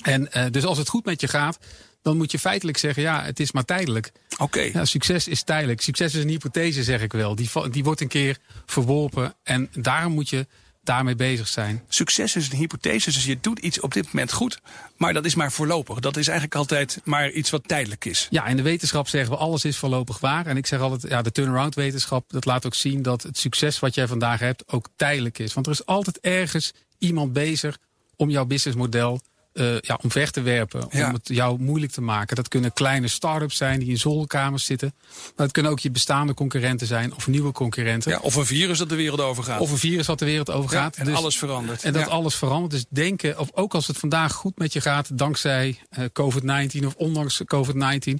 En 0.01 0.29
dus 0.51 0.65
als 0.65 0.77
het 0.77 0.89
goed 0.89 1.05
met 1.05 1.21
je 1.21 1.27
gaat, 1.27 1.59
dan 2.01 2.17
moet 2.17 2.31
je 2.31 2.39
feitelijk 2.39 2.77
zeggen: 2.77 3.03
ja, 3.03 3.23
het 3.23 3.39
is 3.39 3.51
maar 3.51 3.65
tijdelijk. 3.65 4.11
Oké. 4.37 4.59
Ja, 4.59 4.85
succes 4.85 5.27
is 5.27 5.43
tijdelijk. 5.43 5.81
Succes 5.81 6.15
is 6.15 6.23
een 6.23 6.29
hypothese, 6.29 6.83
zeg 6.83 7.01
ik 7.01 7.13
wel. 7.13 7.35
Die, 7.35 7.49
die 7.71 7.83
wordt 7.83 8.01
een 8.01 8.07
keer 8.07 8.37
verworpen. 8.65 9.35
En 9.43 9.69
daarom 9.73 10.13
moet 10.13 10.29
je 10.29 10.47
daarmee 10.83 11.15
bezig 11.15 11.47
zijn. 11.47 11.83
Succes 11.87 12.35
is 12.35 12.51
een 12.51 12.57
hypothese, 12.57 13.11
dus 13.11 13.25
je 13.25 13.37
doet 13.41 13.59
iets 13.59 13.79
op 13.79 13.93
dit 13.93 14.05
moment 14.05 14.31
goed. 14.31 14.59
Maar 14.97 15.13
dat 15.13 15.25
is 15.25 15.35
maar 15.35 15.51
voorlopig. 15.51 15.99
Dat 15.99 16.17
is 16.17 16.27
eigenlijk 16.27 16.57
altijd 16.57 17.01
maar 17.03 17.31
iets 17.31 17.49
wat 17.49 17.67
tijdelijk 17.67 18.05
is. 18.05 18.27
Ja, 18.29 18.45
in 18.45 18.57
de 18.57 18.61
wetenschap 18.61 19.07
zeggen 19.07 19.31
we 19.31 19.37
alles 19.37 19.65
is 19.65 19.77
voorlopig 19.77 20.19
waar. 20.19 20.45
En 20.45 20.57
ik 20.57 20.67
zeg 20.67 20.79
altijd, 20.79 21.11
ja, 21.11 21.21
de 21.21 21.31
turnaround 21.31 21.75
wetenschap, 21.75 22.29
dat 22.29 22.45
laat 22.45 22.65
ook 22.65 22.75
zien 22.75 23.01
dat 23.01 23.23
het 23.23 23.37
succes 23.37 23.79
wat 23.79 23.95
jij 23.95 24.07
vandaag 24.07 24.39
hebt 24.39 24.71
ook 24.71 24.87
tijdelijk 24.95 25.39
is. 25.39 25.53
Want 25.53 25.65
er 25.65 25.71
is 25.71 25.85
altijd 25.85 26.19
ergens 26.19 26.73
iemand 26.97 27.33
bezig 27.33 27.77
om 28.15 28.29
jouw 28.29 28.45
businessmodel 28.45 29.21
eh 29.53 29.79
ja, 29.79 29.99
omver 30.01 30.31
te 30.31 30.41
werpen. 30.41 30.87
Ja. 30.89 31.07
Om 31.07 31.13
het 31.13 31.27
jou 31.27 31.59
moeilijk 31.59 31.91
te 31.91 32.01
maken. 32.01 32.35
Dat 32.35 32.47
kunnen 32.47 32.73
kleine 32.73 33.07
start-ups 33.07 33.57
zijn 33.57 33.79
die 33.79 33.89
in 33.89 33.97
zolderkamers 33.97 34.65
zitten. 34.65 34.93
Maar 35.35 35.45
het 35.45 35.51
kunnen 35.51 35.71
ook 35.71 35.79
je 35.79 35.91
bestaande 35.91 36.33
concurrenten 36.33 36.87
zijn 36.87 37.15
of 37.15 37.27
nieuwe 37.27 37.51
concurrenten. 37.51 38.11
Ja, 38.11 38.19
of 38.19 38.35
een 38.35 38.45
virus 38.45 38.77
dat 38.77 38.89
de 38.89 38.95
wereld 38.95 39.21
overgaat. 39.21 39.59
Of 39.59 39.71
een 39.71 39.77
virus 39.77 40.05
dat 40.05 40.19
de 40.19 40.25
wereld 40.25 40.51
overgaat. 40.51 40.95
Ja, 40.95 41.03
en 41.03 41.15
alles 41.15 41.37
verandert. 41.37 41.83
En 41.83 41.93
dat 41.93 42.07
alles 42.07 42.35
verandert. 42.35 42.71
Dus 42.71 42.85
denken, 42.89 43.39
of 43.39 43.49
ook 43.53 43.73
als 43.73 43.87
het 43.87 43.97
vandaag 43.97 44.33
goed 44.33 44.57
met 44.57 44.73
je 44.73 44.81
gaat, 44.81 45.17
dankzij 45.17 45.79
eh, 45.89 46.03
COVID-19 46.05 46.85
of 46.85 46.95
ondanks 46.95 47.41
COVID-19, 47.43 48.13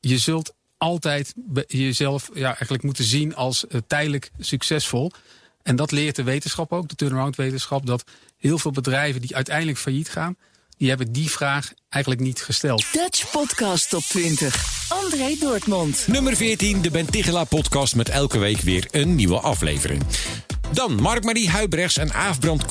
je 0.00 0.18
zult 0.18 0.54
altijd 0.78 1.34
jezelf 1.66 2.30
ja, 2.34 2.46
eigenlijk 2.46 2.82
moeten 2.82 3.04
zien 3.04 3.34
als 3.34 3.66
eh, 3.66 3.80
tijdelijk 3.86 4.30
succesvol. 4.38 5.12
En 5.62 5.76
dat 5.76 5.90
leert 5.90 6.16
de 6.16 6.22
wetenschap 6.22 6.72
ook, 6.72 6.88
de 6.88 6.94
turnaround 6.94 7.36
wetenschap, 7.36 7.86
dat 7.86 8.04
heel 8.36 8.58
veel 8.58 8.70
bedrijven 8.70 9.20
die 9.20 9.34
uiteindelijk 9.34 9.78
failliet 9.78 10.08
gaan, 10.08 10.36
die 10.76 10.88
hebben 10.88 11.12
die 11.12 11.30
vraag 11.30 11.72
eigenlijk 11.88 12.22
niet 12.22 12.42
gesteld. 12.42 12.84
Dutch 12.92 13.30
Podcast 13.30 13.90
Top 13.90 14.02
20. 14.02 14.86
André 14.88 15.36
Dortmund. 15.40 16.04
Nummer 16.06 16.36
14, 16.36 16.82
de 16.82 16.90
Ben 16.90 17.10
Tigela 17.10 17.44
podcast 17.44 17.96
met 17.96 18.08
elke 18.08 18.38
week 18.38 18.60
weer 18.60 18.88
een 18.90 19.14
nieuwe 19.14 19.40
aflevering. 19.40 20.02
Dan 20.72 20.94
Mark-Marie 20.94 21.50
Huibrechts 21.50 21.96
en 21.96 22.12
Aaf 22.12 22.38
Brand. 22.38 22.64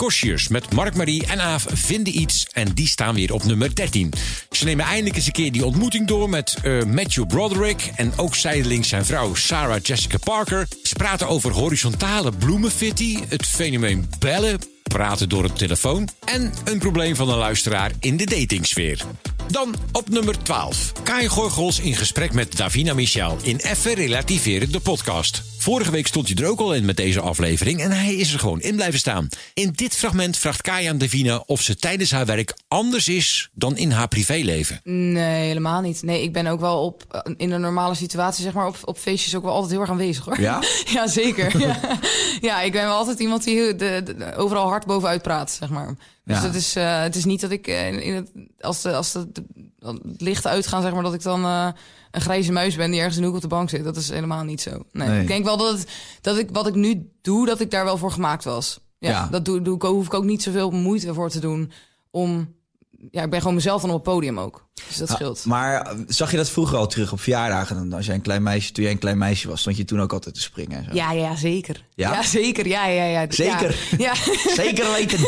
Met 0.50 0.74
Mark-Marie 0.74 1.26
en 1.26 1.42
Aaf 1.42 1.66
vinden 1.70 2.20
iets 2.20 2.48
en 2.52 2.74
die 2.74 2.88
staan 2.88 3.16
weer 3.16 3.34
op 3.34 3.44
nummer 3.44 3.76
13. 3.76 4.14
Ze 4.52 4.66
nemen 4.66 4.86
eindelijk 4.86 5.16
eens 5.16 5.26
een 5.26 5.32
keer 5.32 5.52
die 5.52 5.66
ontmoeting 5.66 6.08
door 6.08 6.30
met 6.30 6.58
eh, 6.64 6.84
Matthew 6.84 7.28
Broderick... 7.28 7.92
en 7.96 8.18
ook 8.18 8.36
zijdelings 8.36 8.88
zijn 8.88 9.06
vrouw 9.06 9.36
Sarah 9.36 9.84
Jessica 9.84 10.18
Parker. 10.18 10.68
Ze 10.84 10.94
praten 10.94 11.28
over 11.28 11.52
horizontale 11.52 12.32
bloemenfitty, 12.32 13.20
het 13.28 13.46
fenomeen 13.46 14.10
bellen 14.20 14.73
praten 14.94 15.30
door 15.30 15.44
een 15.44 15.54
telefoon 15.54 16.08
en 16.26 16.54
een 16.64 16.80
probleem 16.80 17.16
van 17.16 17.30
een 17.30 17.38
luisteraar 17.38 17.92
in 18.00 18.18
de 18.18 18.26
datingsfeer. 18.26 19.02
Dan 19.48 19.76
op 19.92 20.10
nummer 20.10 20.44
12. 20.44 20.92
Kai 21.04 21.28
Gorgels 21.28 21.80
in 21.80 21.96
gesprek 21.96 22.34
met 22.34 22.58
Davina 22.58 22.94
Michel 22.94 23.38
in 23.42 23.58
Effe 23.58 23.96
Relativeren 23.96 24.72
de 24.72 24.80
podcast. 24.80 25.53
Vorige 25.64 25.92
week 25.92 26.08
stond 26.08 26.28
hij 26.28 26.38
er 26.38 26.50
ook 26.50 26.60
al 26.60 26.74
in 26.74 26.86
met 26.86 26.98
deze 26.98 27.20
aflevering 27.22 27.82
en 27.82 27.92
hij 27.92 28.16
is 28.16 28.34
er 28.34 28.40
gewoon 28.40 28.62
in 28.62 28.76
blijven 28.76 29.00
staan. 29.00 29.30
In 29.54 29.72
dit 29.76 29.96
fragment 29.96 30.38
vraagt 30.38 30.62
Kai 30.62 30.86
aan 30.88 30.98
Davina 30.98 31.44
of 31.46 31.62
ze 31.62 31.76
tijdens 31.76 32.12
haar 32.12 32.26
werk 32.26 32.54
anders 32.68 33.08
is 33.08 33.50
dan 33.54 33.78
in 33.78 33.92
haar 33.92 34.08
privéleven. 34.08 34.80
Nee, 34.84 35.46
helemaal 35.48 35.82
niet. 35.82 36.02
Nee, 36.04 36.24
ik 36.24 36.34
ben 36.34 36.48
ook 36.48 36.60
wel 36.60 36.84
op 36.86 37.04
eh, 37.10 37.34
in 37.38 37.52
een 37.52 37.62
normale 37.62 37.96
situatie, 37.96 38.44
zeg 38.44 38.54
maar, 38.54 38.68
op, 38.68 38.78
op 38.84 38.98
feestjes 38.98 39.36
ook 39.36 39.44
wel 39.44 39.52
altijd 39.54 39.72
heel 39.72 39.82
erg 39.82 39.90
aanwezig 39.90 40.26
hoor. 40.26 40.40
Ja? 40.42 40.62
ja, 40.94 41.08
zeker. 41.08 41.60
ja. 41.68 41.80
ja, 42.42 42.62
ik 42.62 42.72
ben 42.72 42.84
wel 42.86 42.96
altijd 42.98 43.20
iemand 43.20 43.44
die 43.44 43.76
de, 43.76 44.02
de- 44.06 44.36
overal 44.36 44.68
hard 44.68 44.86
bovenuit 44.86 45.22
praat, 45.22 45.52
zeg 45.52 45.70
maar. 45.70 45.96
Dus 46.26 46.38
Ja. 46.38 46.42
dat 46.44 46.56
is, 46.56 46.76
eh, 46.76 47.02
het 47.02 47.16
is 47.16 47.26
niet 47.26 47.42
dat 47.42 47.52
ik 47.52 47.68
eh, 47.68 47.88
in, 48.06 48.14
het, 48.14 48.32
als 48.60 48.82
de, 48.82 48.94
als 48.96 49.12
de, 49.12 49.28
het 49.80 50.22
lichten 50.22 50.50
uitgaan, 50.52 50.82
zeg 50.82 50.94
maar, 50.94 51.04
dat 51.04 51.14
ik 51.14 51.22
dan 51.24 51.74
een 52.14 52.22
grijze 52.22 52.52
muis 52.52 52.76
ben 52.76 52.92
die 52.92 53.00
ergens 53.00 53.16
in 53.16 53.22
de 53.22 53.28
hoek 53.28 53.36
op 53.36 53.42
de 53.42 53.48
bank 53.48 53.70
zit. 53.70 53.84
Dat 53.84 53.96
is 53.96 54.10
helemaal 54.10 54.44
niet 54.44 54.62
zo. 54.62 54.84
Nee. 54.92 55.08
Nee. 55.08 55.22
Ik 55.22 55.28
denk 55.28 55.46
wel 55.46 55.58
dat, 55.58 55.78
het, 55.78 55.88
dat 56.22 56.38
ik 56.38 56.50
wat 56.52 56.68
ik 56.68 56.76
nu 56.76 57.10
doe, 57.22 57.46
dat 57.46 57.60
ik 57.60 57.72
daar 57.72 57.84
wel 57.84 57.98
voor 57.98 58.12
gemaakt 58.12 58.44
was. 58.44 58.80
Ja, 59.00 59.10
Ja. 59.10 59.28
dat 59.32 59.46
doe, 59.46 59.62
doe 59.62 59.76
ik, 59.76 59.82
hoef 59.82 60.06
ik 60.06 60.14
ook 60.14 60.24
niet 60.24 60.44
zoveel 60.44 60.72
moeite 60.72 61.14
voor 61.14 61.30
te 61.30 61.40
doen 61.40 61.72
om. 62.12 62.56
Ja, 63.12 63.24
ik 63.24 63.30
ben 63.30 63.40
gewoon 63.40 63.56
mezelf 63.56 63.82
dan 63.82 63.90
op 63.90 64.06
het 64.06 64.14
podium 64.14 64.40
ook. 64.40 64.66
Dus 64.88 64.98
dat 64.98 65.10
Ah, 65.10 65.16
scheelt. 65.16 65.46
Maar 65.46 65.82
eh, 65.82 65.98
zag 66.08 66.32
je 66.32 66.38
dat 66.38 66.50
vroeger 66.50 66.78
al 66.78 66.88
terug 66.88 67.12
op 67.12 67.20
verjaardagen? 67.20 67.76
Dan 67.76 67.94
Als 67.94 68.06
jij 68.06 68.16
een 68.16 68.22
klein 68.22 68.44
meisje, 68.44 68.72
toen 68.72 68.84
jij 68.84 68.94
een 68.94 69.00
klein 69.00 69.18
meisje 69.18 69.48
was, 69.48 69.60
stond 69.60 69.78
je 69.78 69.86
toen 69.86 70.02
ook 70.02 70.14
altijd 70.14 70.36
te 70.36 70.42
springen. 70.42 70.78
En 70.78 70.84
zo. 70.84 70.96
Ja, 70.96 71.12
ja, 71.12 71.36
zeker. 71.36 71.86
Ja? 71.96 72.22
zeker. 72.24 72.68
Ja, 72.68 72.88
ja, 72.88 73.04
ja. 73.04 73.26
Zeker? 73.30 73.76
Ja. 73.98 74.14
Zeker 74.64 74.92
weten. 74.92 75.20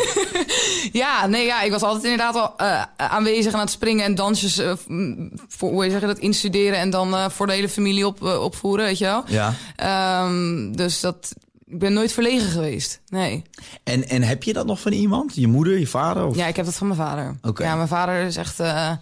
ja, 1.02 1.26
nee, 1.26 1.44
ja, 1.46 1.62
ik 1.62 1.70
was 1.70 1.82
altijd 1.82 2.04
inderdaad 2.04 2.34
al 2.34 2.54
eh, 2.56 2.82
aanwezig 2.96 3.52
aan 3.52 3.60
het 3.60 3.70
springen 3.70 4.04
en 4.04 4.14
dansjes 4.14 4.58
eh, 4.58 4.72
m, 4.86 5.28
voor, 5.48 5.70
hoe 5.70 5.90
zeg 5.90 6.00
je 6.00 6.06
dat, 6.06 6.18
instuderen 6.18 6.78
en 6.78 6.90
dan 6.90 7.14
eh, 7.14 7.28
voor 7.28 7.46
de 7.46 7.52
hele 7.52 7.68
familie 7.68 8.06
op, 8.06 8.22
opvoeren, 8.22 8.84
weet 8.84 8.98
je 8.98 9.04
wel. 9.04 9.24
Ja. 9.26 9.54
Ehm, 9.76 10.72
dus 10.72 11.00
dat, 11.00 11.34
ik 11.66 11.78
ben 11.78 11.92
nooit 11.92 12.12
verlegen 12.12 12.48
geweest. 12.50 13.00
Nee. 13.08 13.42
En, 13.84 14.08
en 14.08 14.22
heb 14.22 14.42
je 14.42 14.52
dat 14.52 14.66
nog 14.66 14.80
van 14.80 14.92
iemand? 14.92 15.34
Je 15.34 15.46
moeder, 15.46 15.78
je 15.78 15.86
vader? 15.86 16.24
Of? 16.26 16.36
Ja, 16.36 16.46
ik 16.46 16.56
heb 16.56 16.64
dat 16.64 16.74
van 16.74 16.86
mijn 16.86 16.98
vader. 17.00 17.36
Oké. 17.42 17.62
Ja, 17.64 17.76
mijn 17.76 17.88
vader 17.88 18.22
is 18.22 18.36
echt. 18.36 18.60
eh, 18.60 18.92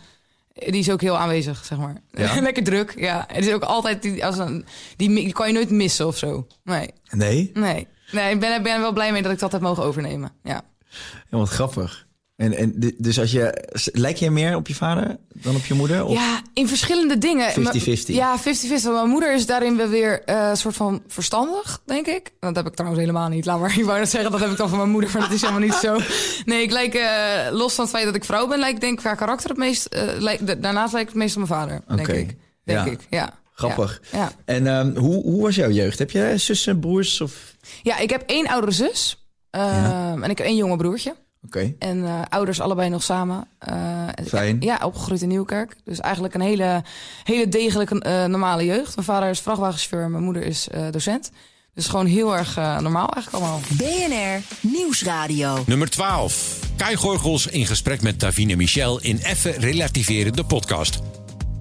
die 0.54 0.73
is 0.80 0.90
ook 0.90 1.00
heel 1.00 1.18
aanwezig, 1.18 1.64
zeg 1.64 1.78
maar. 1.78 1.97
Ja? 2.11 2.40
Lekker 2.40 2.64
druk, 2.64 2.94
ja. 2.97 3.25
Het 3.33 3.47
is 3.47 3.52
ook 3.52 3.62
altijd. 3.62 4.02
Die, 4.02 4.26
als 4.26 4.38
een, 4.38 4.64
die, 4.97 5.14
die 5.14 5.33
kan 5.33 5.47
je 5.47 5.52
nooit 5.52 5.71
missen 5.71 6.06
of 6.06 6.16
zo. 6.18 6.47
Nee. 6.64 6.90
Nee? 7.11 7.50
Nee. 7.54 7.88
Nee, 8.11 8.35
ik 8.35 8.40
ben, 8.40 8.62
ben 8.62 8.75
er 8.75 8.80
wel 8.80 8.92
blij 8.92 9.12
mee 9.12 9.23
dat 9.23 9.33
ik 9.33 9.38
dat 9.38 9.52
heb 9.52 9.61
mogen 9.61 9.85
overnemen. 9.85 10.33
Ja. 10.42 10.62
Ja, 11.30 11.38
wat 11.38 11.49
grappig. 11.49 12.06
En, 12.37 12.55
en 12.57 12.95
dus 12.99 13.19
als 13.21 13.31
je, 13.33 13.69
lijk 13.93 14.17
je 14.17 14.31
meer 14.31 14.57
op 14.57 14.69
je 14.69 14.75
vader 14.75 15.17
dan 15.33 15.55
op 15.57 15.64
je 15.64 15.75
moeder? 15.75 16.05
Of? 16.05 16.12
Ja, 16.12 16.41
in 16.55 16.69
verschillende 16.69 17.19
dingen. 17.19 17.50
50-50. 17.50 17.55
Maar- 17.62 17.76
Ja, 18.07 18.38
50-50. 18.38 18.43
Mijn 18.83 19.09
moeder 19.09 19.35
is 19.35 19.47
daarin 19.47 19.76
wel 19.76 19.88
weer 19.88 20.23
eh, 20.25 20.49
een 20.49 20.57
soort 20.57 20.76
van 20.76 21.03
verstandig, 21.09 21.81
denk 21.87 22.07
ik. 22.07 22.33
Dat 22.41 22.57
heb 22.57 22.67
ik 22.67 22.75
trouwens 22.75 23.00
helemaal 23.03 23.29
niet. 23.29 23.45
Laat 23.45 23.61
maar, 23.61 23.79
ik 23.79 23.85
wou 23.85 23.99
net 23.99 24.11
zeggen, 24.11 24.31
dat 24.31 24.41
heb 24.41 24.50
ik 24.50 24.57
dan 24.57 24.69
van 24.69 24.79
mijn 24.79 24.91
moeder, 24.91 25.11
maar 25.12 25.23
dat 25.23 25.31
is 25.33 25.41
helemaal 25.41 25.61
niet 25.62 25.75
zo. 25.75 25.99
Nee, 26.45 26.62
ik 26.62 26.71
lijk, 26.71 26.95
eh, 26.95 27.53
los 27.53 27.75
van 27.75 27.85
het 27.85 27.93
feit 27.95 28.05
dat 28.07 28.14
ik 28.14 28.25
vrouw 28.25 28.47
ben, 28.47 28.59
lijk 28.59 28.75
ik 28.75 28.81
denk 28.81 28.93
ik 28.93 28.99
qua 28.99 29.14
karakter 29.14 29.49
het 29.49 29.59
meest... 29.59 29.87
eh, 29.87 30.03
lijk, 30.19 30.62
daarnaast 30.62 30.93
lijk 30.93 31.05
ik 31.05 31.09
het 31.12 31.19
meest 31.23 31.37
op 31.37 31.49
mijn 31.49 31.61
vader, 31.61 31.81
denk 31.97 32.09
Oké. 32.09 32.12
ik. 32.19 32.37
Denk 32.64 32.85
Ja. 32.87 32.91
ik, 32.93 33.00
ja. 33.11 33.38
Grappig. 33.55 34.00
Ja. 34.12 34.33
En 34.45 34.67
ehm, 34.67 34.97
hoe, 34.97 35.23
hoe 35.23 35.43
was 35.43 35.55
jouw 35.55 35.71
jeugd? 35.71 35.99
Heb 35.99 36.11
je 36.11 36.33
zussen, 36.37 36.81
broers? 36.81 37.21
Of... 37.21 37.57
Ja, 37.83 37.99
ik 37.99 38.11
heb 38.11 38.23
één 38.26 38.47
oudere 38.47 38.73
zus. 38.73 39.26
Ehm, 39.50 40.23
En 40.23 40.31
ik 40.31 40.38
heb 40.38 40.47
één 40.47 40.57
jonge 40.57 40.76
broertje. 40.76 41.14
Oké. 41.47 41.75
En 41.79 42.05
eh, 42.05 42.21
ouders 42.29 42.61
allebei 42.61 42.89
nog 42.89 43.03
samen. 43.03 43.47
Eh, 43.59 44.09
Fijn. 44.27 44.57
Ja, 44.61 44.79
opgegroeid 44.85 45.23
in 45.23 45.29
Nieuwkerk. 45.29 45.77
Dus 45.85 46.01
eigenlijk 46.01 46.35
een 46.35 46.41
hele, 46.41 46.83
hele 47.25 47.49
degelijke 47.49 47.99
eh, 48.01 48.25
normale 48.25 48.65
jeugd. 48.65 48.95
Mijn 48.95 49.07
vader 49.07 49.31
is 49.31 49.41
vrachtwagenchauffeur, 49.41 50.11
mijn 50.11 50.25
moeder 50.25 50.43
is 50.43 50.69
eh, 50.69 50.83
docent. 50.91 51.31
Dus 51.75 51.87
gewoon 51.87 52.07
heel 52.07 52.37
erg 52.37 52.57
eh, 52.57 52.79
normaal 52.79 53.09
eigenlijk 53.09 53.45
allemaal. 53.45 53.61
BNR 53.77 54.43
Nieuwsradio. 54.61 55.63
Nummer 55.67 55.91
12. 55.91 56.59
Kai 56.77 56.97
Gorgels 56.97 57.47
in 57.47 57.67
gesprek 57.67 58.03
met 58.03 58.21
Davine 58.21 58.57
Michel 58.57 59.01
in 59.01 59.19
Effe 59.19 59.51
Relativeren, 59.51 60.33
de 60.33 60.45
podcast. 60.45 61.01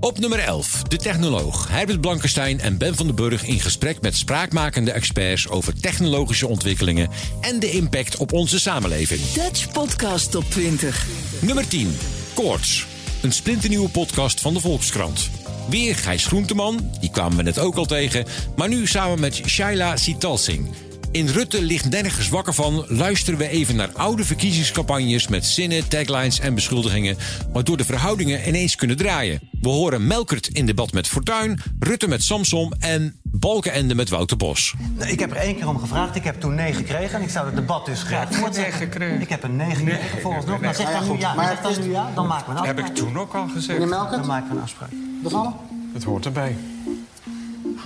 Op 0.04 0.20
nummer 0.20 0.40
11, 0.40 0.84
de 0.84 0.98
technoloog 0.98 1.68
Herbert 1.68 2.02
Blankenstein 2.02 2.60
en 2.60 2.78
Ben 2.78 2.96
van 2.96 3.06
den 3.06 3.16
Burg 3.16 3.46
in 3.46 3.60
gesprek 3.60 4.02
met 4.02 4.16
spraakmakende 4.16 4.92
experts 4.92 5.50
over 5.50 5.80
technologische 5.80 6.48
ontwikkelingen 6.48 7.10
en 7.42 7.60
de 7.60 7.72
impact 7.72 8.18
op 8.18 8.34
onze 8.34 8.60
samenleving. 8.60 9.22
Dutch 9.22 9.72
Podcast 9.72 10.32
Top 10.32 10.44
20. 10.50 11.08
Nummer 11.42 11.68
10, 11.68 11.98
Koorts. 12.34 12.86
Een 13.22 13.32
splinternieuwe 13.32 13.90
podcast 13.90 14.42
van 14.42 14.54
de 14.54 14.60
Volkskrant. 14.60 15.30
Weer 15.70 15.96
Gijs 15.96 16.26
Groenteman, 16.26 16.90
die 17.00 17.12
kwamen 17.12 17.38
we 17.38 17.44
net 17.44 17.60
ook 17.60 17.76
al 17.76 17.86
tegen, 17.86 18.26
maar 18.56 18.70
nu 18.70 18.88
samen 18.88 19.20
met 19.20 19.42
Shaila 19.46 19.98
Sitalsing. 19.98 20.93
In 21.14 21.28
Rutte 21.28 21.62
ligt 21.62 21.90
nergens 21.90 22.30
wakker 22.30 22.54
van, 22.54 22.86
luisteren 22.88 23.40
we 23.40 23.48
even 23.48 23.76
naar 23.76 23.90
oude 23.94 24.26
verkiezingscampagnes 24.26 25.28
met 25.28 25.46
zinnen, 25.46 25.88
taglines 25.88 26.40
en 26.40 26.56
beschuldigingen, 26.56 27.18
waardoor 27.52 27.78
de 27.78 27.84
verhoudingen 27.84 28.48
ineens 28.48 28.76
kunnen 28.76 28.98
draaien. 28.98 29.42
We 29.62 29.70
horen 29.70 30.08
Melkert 30.08 30.48
in 30.48 30.66
debat 30.66 30.94
met 30.94 31.08
Fortuyn, 31.08 31.60
Rutte 31.80 32.08
met 32.08 32.24
Samsom 32.24 32.74
en 32.80 33.20
Balkenende 33.24 33.96
met 33.96 34.10
Wouter 34.10 34.38
Bos. 34.38 34.74
Nou, 34.98 35.12
Ik 35.12 35.20
heb 35.20 35.32
er 35.32 35.38
één 35.38 35.56
keer 35.56 35.68
om 35.68 35.80
gevraagd. 35.80 36.16
Ik 36.16 36.24
heb 36.24 36.40
toen 36.40 36.56
nee 36.56 36.74
gekregen. 36.74 37.18
En 37.18 37.22
ik 37.22 37.30
zou 37.30 37.46
het 37.46 37.56
debat 37.56 37.86
dus 37.86 38.04
graag 38.04 38.34
voortzetten. 38.36 39.22
Ik 39.22 39.30
heb 39.30 39.44
een 39.44 39.56
nee 39.56 39.76
gekregen 39.76 40.22
volgens 40.22 40.46
nog. 40.46 40.62
Maar 40.62 40.76
zeg 40.76 40.92
dan 40.92 41.12
nu 41.12 41.20
ja. 41.20 41.48
Zeg 41.48 41.62
dan 41.62 41.86
nu 41.86 41.92
ja. 41.92 42.12
Dan 42.16 42.28
maken 42.28 42.46
we 42.46 42.52
een 42.52 42.58
afspraak. 42.58 42.78
Heb 42.78 42.88
ik 42.88 42.96
toen 42.96 43.18
ook 43.18 43.34
al 43.34 43.48
gezegd. 43.48 43.80
Meneer 43.80 43.96
Melkert? 43.96 44.18
Dan 44.18 44.28
maken 44.28 44.50
we 44.50 44.56
een 44.56 44.62
afspraak. 44.62 44.90
Bevallen? 45.24 45.54
Het 45.94 46.04
hoort 46.04 46.26
erbij. 46.26 46.56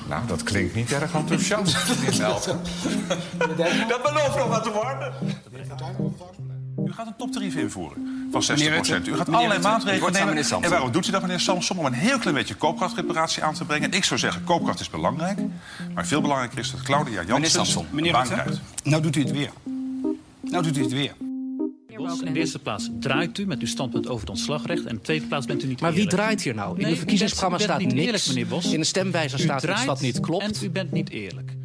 Nou, 0.07 0.27
dat 0.27 0.43
klinkt 0.43 0.75
niet 0.75 0.91
erg 0.91 1.13
enthousiast, 1.13 1.77
meneer 1.99 2.19
Melken. 2.19 2.59
Dat 3.87 4.01
belooft 4.03 4.37
nog 4.37 4.47
wat 4.47 4.63
te 4.63 4.71
worden. 4.71 5.13
U 6.85 6.93
gaat 6.93 7.07
een 7.07 7.15
toptarief 7.17 7.55
invoeren 7.55 8.27
van 8.31 8.43
60%. 8.43 8.45
Meneer 8.47 8.69
Rutte, 8.69 9.01
U 9.11 9.15
gaat 9.15 9.29
allerlei 9.29 9.61
maatregelen 9.61 10.13
nemen. 10.13 10.35
Samson. 10.35 10.63
En 10.63 10.69
waarom 10.69 10.91
doet 10.91 11.07
u 11.07 11.11
dat, 11.11 11.21
meneer 11.21 11.39
Samson? 11.39 11.77
Om 11.77 11.85
een 11.85 11.93
heel 11.93 12.17
klein 12.19 12.35
beetje 12.35 12.55
koopkrachtreparatie 12.55 13.43
aan 13.43 13.53
te 13.53 13.65
brengen. 13.65 13.91
Ik 13.91 14.03
zou 14.03 14.19
zeggen, 14.19 14.43
koopkracht 14.43 14.79
is 14.79 14.89
belangrijk. 14.89 15.39
Maar 15.93 16.05
veel 16.05 16.21
belangrijker 16.21 16.59
is 16.59 16.71
dat 16.71 16.81
Claudia 16.81 17.11
Meneer 17.11 17.27
Janssen 17.27 17.51
Samson, 17.65 17.85
een 17.89 17.95
meneer 17.95 18.21
krijgt. 18.23 18.59
nou 18.83 19.01
doet 19.01 19.15
u 19.15 19.21
het 19.21 19.31
weer. 19.31 19.51
Nou 20.41 20.63
doet 20.63 20.77
u 20.77 20.81
het 20.81 20.91
weer. 20.91 21.13
In 22.25 22.33
de 22.33 22.39
eerste 22.39 22.59
plaats 22.59 22.89
draait 22.99 23.37
u 23.37 23.45
met 23.45 23.59
uw 23.59 23.67
standpunt 23.67 24.07
over 24.07 24.19
het 24.19 24.29
ontslagrecht. 24.29 24.83
En 24.83 24.89
in 24.89 24.95
de 24.95 25.01
tweede 25.01 25.25
plaats 25.25 25.45
bent 25.45 25.63
u 25.63 25.67
niet 25.67 25.81
Maar 25.81 25.93
wie 25.93 26.07
draait 26.07 26.41
hier 26.41 26.55
nou? 26.55 26.75
In 26.75 26.81
Nee, 26.81 26.91
de 26.91 26.97
verkiezingsprogramma 26.97 27.57
staat 27.57 27.79
niet 27.79 27.93
niks. 27.93 28.05
Eerlijk, 28.05 28.27
meneer 28.27 28.47
Bos. 28.47 28.73
In 28.73 28.79
de 28.79 28.85
stemwijzer 28.85 29.39
U 29.39 29.41
staat 29.41 29.55
iets 29.55 29.65
draait 29.65 29.85
wat 29.85 30.01
niet 30.01 30.19
klopt. 30.19 30.43
En 30.43 30.65
u 30.65 30.69
bent 30.69 30.91
niet 30.91 31.09
eerlijk. 31.09 31.55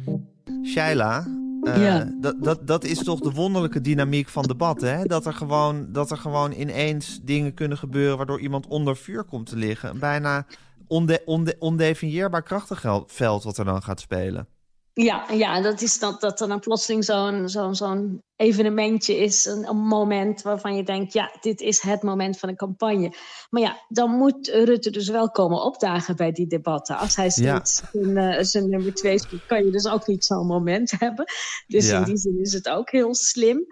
Shaila, 0.65 1.27
eh, 1.63 1.83
Ja. 1.83 2.11
dat, 2.21 2.43
dat, 2.43 2.67
dat 2.67 2.83
is 2.83 3.03
toch 3.03 3.19
de 3.19 3.31
wonderlijke 3.31 3.81
dynamiek 3.81 4.29
van 4.29 4.43
debatten. 4.43 4.97
Hè? 4.97 5.03
Dat, 5.05 5.25
er 5.25 5.33
gewoon, 5.33 5.87
dat 5.91 6.11
er 6.11 6.17
gewoon 6.17 6.51
ineens 6.51 7.19
dingen 7.23 7.53
kunnen 7.53 7.77
gebeuren 7.77 8.17
waardoor 8.17 8.39
iemand 8.39 8.67
onder 8.67 8.97
vuur 8.97 9.23
komt 9.23 9.45
te 9.49 9.55
liggen. 9.55 9.89
Een 9.89 9.99
bijna 9.99 10.45
onde, 10.87 11.21
onde, 11.25 11.55
ondefinieerbaar 11.59 12.43
krachtenveld 12.43 13.43
wat 13.43 13.57
er 13.57 13.65
dan 13.65 13.83
gaat 13.83 13.99
spelen. 13.99 14.47
Ja, 14.95 15.31
ja, 15.31 15.61
dat 15.61 15.81
is 15.81 15.99
dat, 15.99 16.21
dat 16.21 16.41
er 16.41 16.47
dan 16.47 16.59
plotseling 16.59 17.03
zo'n 17.05 17.49
zo'n 17.49 17.75
zo'n 17.75 18.23
evenementje 18.35 19.17
is. 19.17 19.45
Een, 19.45 19.67
een 19.69 19.77
moment 19.77 20.41
waarvan 20.41 20.75
je 20.75 20.83
denkt, 20.83 21.13
ja, 21.13 21.31
dit 21.41 21.61
is 21.61 21.81
het 21.81 22.03
moment 22.03 22.39
van 22.39 22.49
een 22.49 22.55
campagne. 22.55 23.13
Maar 23.49 23.61
ja, 23.61 23.85
dan 23.87 24.09
moet 24.11 24.47
Rutte 24.47 24.89
dus 24.91 25.09
wel 25.09 25.31
komen 25.31 25.63
opdagen 25.63 26.15
bij 26.15 26.31
die 26.31 26.47
debatten. 26.47 26.97
Als 26.97 27.15
hij 27.15 27.29
steeds 27.29 27.81
zijn, 27.91 28.17
eh, 28.17 28.43
zijn 28.43 28.69
nummer 28.69 28.93
twee 28.93 29.19
speelt, 29.19 29.45
kan 29.45 29.65
je 29.65 29.71
dus 29.71 29.87
ook 29.87 30.07
niet 30.07 30.25
zo'n 30.25 30.45
moment 30.47 30.91
hebben. 30.99 31.25
Dus 31.67 31.87
Ja. 31.87 31.97
in 31.97 32.03
die 32.03 32.17
zin 32.17 32.39
is 32.41 32.53
het 32.53 32.69
ook 32.69 32.91
heel 32.91 33.15
slim. 33.15 33.65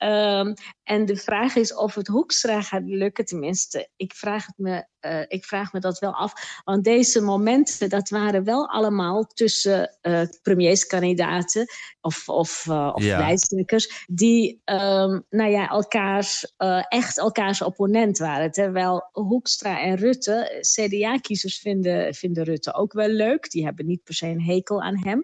Ehm, 0.00 0.54
en 0.82 1.06
de 1.06 1.16
vraag 1.16 1.56
is 1.56 1.74
of 1.74 1.94
het 1.94 2.06
Hoekstra 2.06 2.62
gaat 2.62 2.82
lukken. 2.84 3.24
Tenminste, 3.24 3.88
ik 3.96 4.14
vraag, 4.14 4.46
het 4.46 4.58
me, 4.58 4.86
eh, 5.00 5.22
ik 5.28 5.44
vraag 5.44 5.72
me 5.72 5.80
dat 5.80 5.98
wel 5.98 6.12
af. 6.14 6.60
Want 6.64 6.84
deze 6.84 7.20
momenten, 7.20 7.88
dat 7.88 8.08
waren 8.08 8.44
wel 8.44 8.68
allemaal 8.68 9.24
tussen 9.26 9.96
eh, 10.00 10.22
premierskandidaten 10.42 11.66
of, 12.00 12.28
of, 12.28 12.66
eh, 12.68 12.90
of 12.94 13.02
Ja. 13.02 13.36
die 14.06 14.60
ehm, 14.64 15.20
nou 15.30 15.50
ja, 15.50 15.68
elkaars, 15.68 16.54
echt 16.88 17.18
elkaars 17.18 17.62
opponent 17.62 18.18
waren. 18.18 18.50
Terwijl 18.50 19.08
Hoekstra 19.12 19.80
en 19.80 19.96
Rutte, 19.96 20.58
CDA-kiezers 20.60 21.58
vinden, 21.58 22.14
vinden 22.14 22.44
Rutte 22.44 22.74
ook 22.74 22.92
wel 22.92 23.08
leuk. 23.08 23.50
Die 23.50 23.64
hebben 23.64 23.86
niet 23.86 24.02
per 24.02 24.14
se 24.14 24.26
een 24.26 24.42
hekel 24.42 24.82
aan 24.82 25.04
hem. 25.04 25.22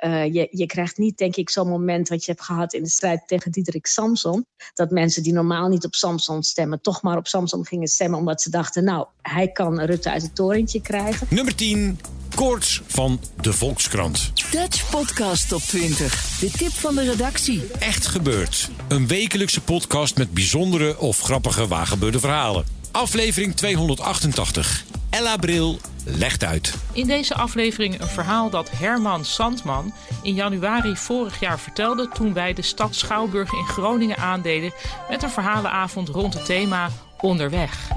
Eh, 0.00 0.34
je, 0.34 0.48
je 0.50 0.66
krijgt 0.66 0.98
niet, 0.98 1.18
denk 1.18 1.36
ik, 1.36 1.50
zo'n 1.50 1.68
moment 1.68 2.08
wat 2.08 2.24
je 2.24 2.30
hebt 2.30 2.44
gehad 2.44 2.72
in 2.72 2.82
de 2.82 2.88
strijd 2.88 3.22
tegen 3.26 3.50
Diederik 3.50 3.86
Samson. 3.86 4.46
Dat 4.74 4.90
mensen 4.90 5.22
die 5.22 5.32
normaal 5.32 5.68
niet 5.68 5.84
op 5.84 5.94
Samson 5.94 6.42
stemmen, 6.42 6.80
toch 6.80 7.02
maar 7.02 7.16
op 7.16 7.26
Samson 7.26 7.66
gingen 7.66 7.88
stemmen. 7.88 8.18
Omdat 8.18 8.42
ze 8.42 8.50
dachten, 8.50 8.84
nou, 8.84 9.06
hij 9.22 9.48
kan 9.48 9.80
Rutte 9.80 10.10
uit 10.10 10.22
het 10.22 10.34
torentje 10.34 10.80
krijgen. 10.80 11.26
Nummer 11.30 11.54
10, 11.54 11.98
Koorts 12.34 12.82
van 12.86 13.20
de 13.40 13.52
Volkskrant. 13.52 14.32
Dutch 14.50 14.90
Podcast 14.90 15.48
Top 15.48 15.60
20. 15.60 16.38
De 16.38 16.50
tip 16.50 16.72
van 16.72 16.94
de 16.94 17.02
redactie. 17.02 17.62
Echt 17.78 18.06
gebeurd. 18.06 18.70
Een 18.88 19.06
wekelijkse 19.06 19.60
podcast 19.60 20.16
met 20.16 20.34
bijzondere 20.34 20.98
of 20.98 21.18
grappige 21.18 21.66
waargebeurde 21.66 22.20
verhalen. 22.20 22.64
Aflevering 22.90 23.56
288. 23.56 24.84
Ella 25.10 25.36
Bril 25.36 25.78
legt 26.04 26.44
uit. 26.44 26.74
In 26.92 27.06
deze 27.06 27.34
aflevering 27.34 28.00
een 28.00 28.06
verhaal 28.08 28.50
dat 28.50 28.70
Herman 28.70 29.24
Sandman 29.24 29.92
in 30.22 30.34
januari 30.34 30.96
vorig 30.96 31.40
jaar 31.40 31.58
vertelde 31.58 32.08
toen 32.08 32.32
wij 32.32 32.52
de 32.52 32.62
stad 32.62 32.94
Schouwburg 32.94 33.52
in 33.52 33.66
Groningen 33.66 34.16
aandeden 34.16 34.72
met 35.08 35.22
een 35.22 35.30
verhalenavond 35.30 36.08
rond 36.08 36.34
het 36.34 36.44
thema 36.44 36.90
Onderweg. 37.20 37.88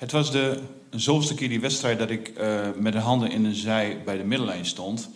Het 0.00 0.12
was 0.12 0.30
de 0.30 0.58
zoveelste 0.90 1.34
keer 1.34 1.48
die 1.48 1.60
wedstrijd 1.60 1.98
dat 1.98 2.10
ik 2.10 2.28
eh, 2.28 2.60
met 2.76 2.92
de 2.92 2.98
handen 2.98 3.30
in 3.30 3.42
de 3.42 3.54
zij 3.54 3.98
bij 4.04 4.16
de 4.16 4.24
middenlijn 4.24 4.64
stond. 4.64 5.10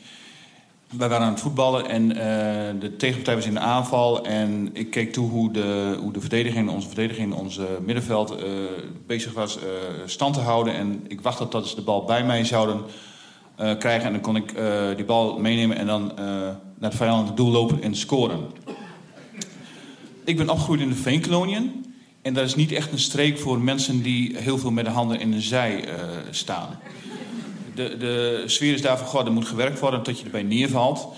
Wij 0.96 1.08
waren 1.08 1.26
aan 1.26 1.32
het 1.32 1.40
voetballen 1.40 1.88
en 1.88 2.10
eh, 2.10 2.80
de 2.80 2.96
tegenpartij 2.96 3.34
was 3.34 3.46
in 3.46 3.54
de 3.54 3.60
aanval. 3.60 4.24
En 4.24 4.70
ik 4.72 4.90
keek 4.90 5.12
toe 5.12 5.30
hoe 5.30 5.50
de, 5.50 5.96
hoe 6.00 6.12
de 6.12 6.20
verdediging, 6.20 6.70
onze 6.70 6.86
verdediging, 6.86 7.34
onze 7.34 7.66
middenveld 7.84 8.30
eh, 8.36 8.46
bezig 9.06 9.32
was 9.32 9.58
stand 10.06 10.34
te 10.34 10.40
houden. 10.40 10.74
En 10.74 11.04
ik 11.08 11.20
wachtte 11.20 11.48
tot 11.48 11.66
ze 11.66 11.74
de 11.74 11.82
bal 11.82 12.04
bij 12.04 12.24
mij 12.24 12.44
zouden 12.44 12.82
krijgen. 13.56 14.06
En 14.06 14.12
dan 14.12 14.20
kon 14.20 14.36
ik 14.36 14.54
die 14.96 15.04
bal 15.04 15.38
meenemen 15.38 15.76
en 15.76 15.86
dan 15.86 16.12
naar 16.78 16.90
het 16.90 16.94
vijandelijke 16.94 17.36
doel 17.36 17.50
lopen 17.50 17.82
en 17.82 17.94
scoren. 17.96 18.40
Ik 20.24 20.36
ben 20.36 20.48
opgegroeid 20.48 20.80
in 20.80 20.88
de 20.88 20.94
Veenkoloniën. 20.94 21.93
En 22.24 22.34
dat 22.34 22.44
is 22.44 22.54
niet 22.54 22.72
echt 22.72 22.92
een 22.92 22.98
streek 22.98 23.38
voor 23.38 23.60
mensen 23.60 24.02
die 24.02 24.36
heel 24.36 24.58
veel 24.58 24.70
met 24.70 24.84
de 24.84 24.90
handen 24.90 25.20
in 25.20 25.30
de 25.30 25.40
zij 25.40 25.84
eh, 25.84 26.08
staan. 26.30 26.78
De, 27.74 27.96
de 27.96 28.42
sfeer 28.46 28.74
is 28.74 28.82
daar 28.82 28.98
van, 28.98 29.06
goh, 29.06 29.26
er 29.26 29.32
moet 29.32 29.48
gewerkt 29.48 29.80
worden 29.80 30.02
tot 30.02 30.18
je 30.18 30.24
erbij 30.24 30.42
neervalt. 30.42 31.08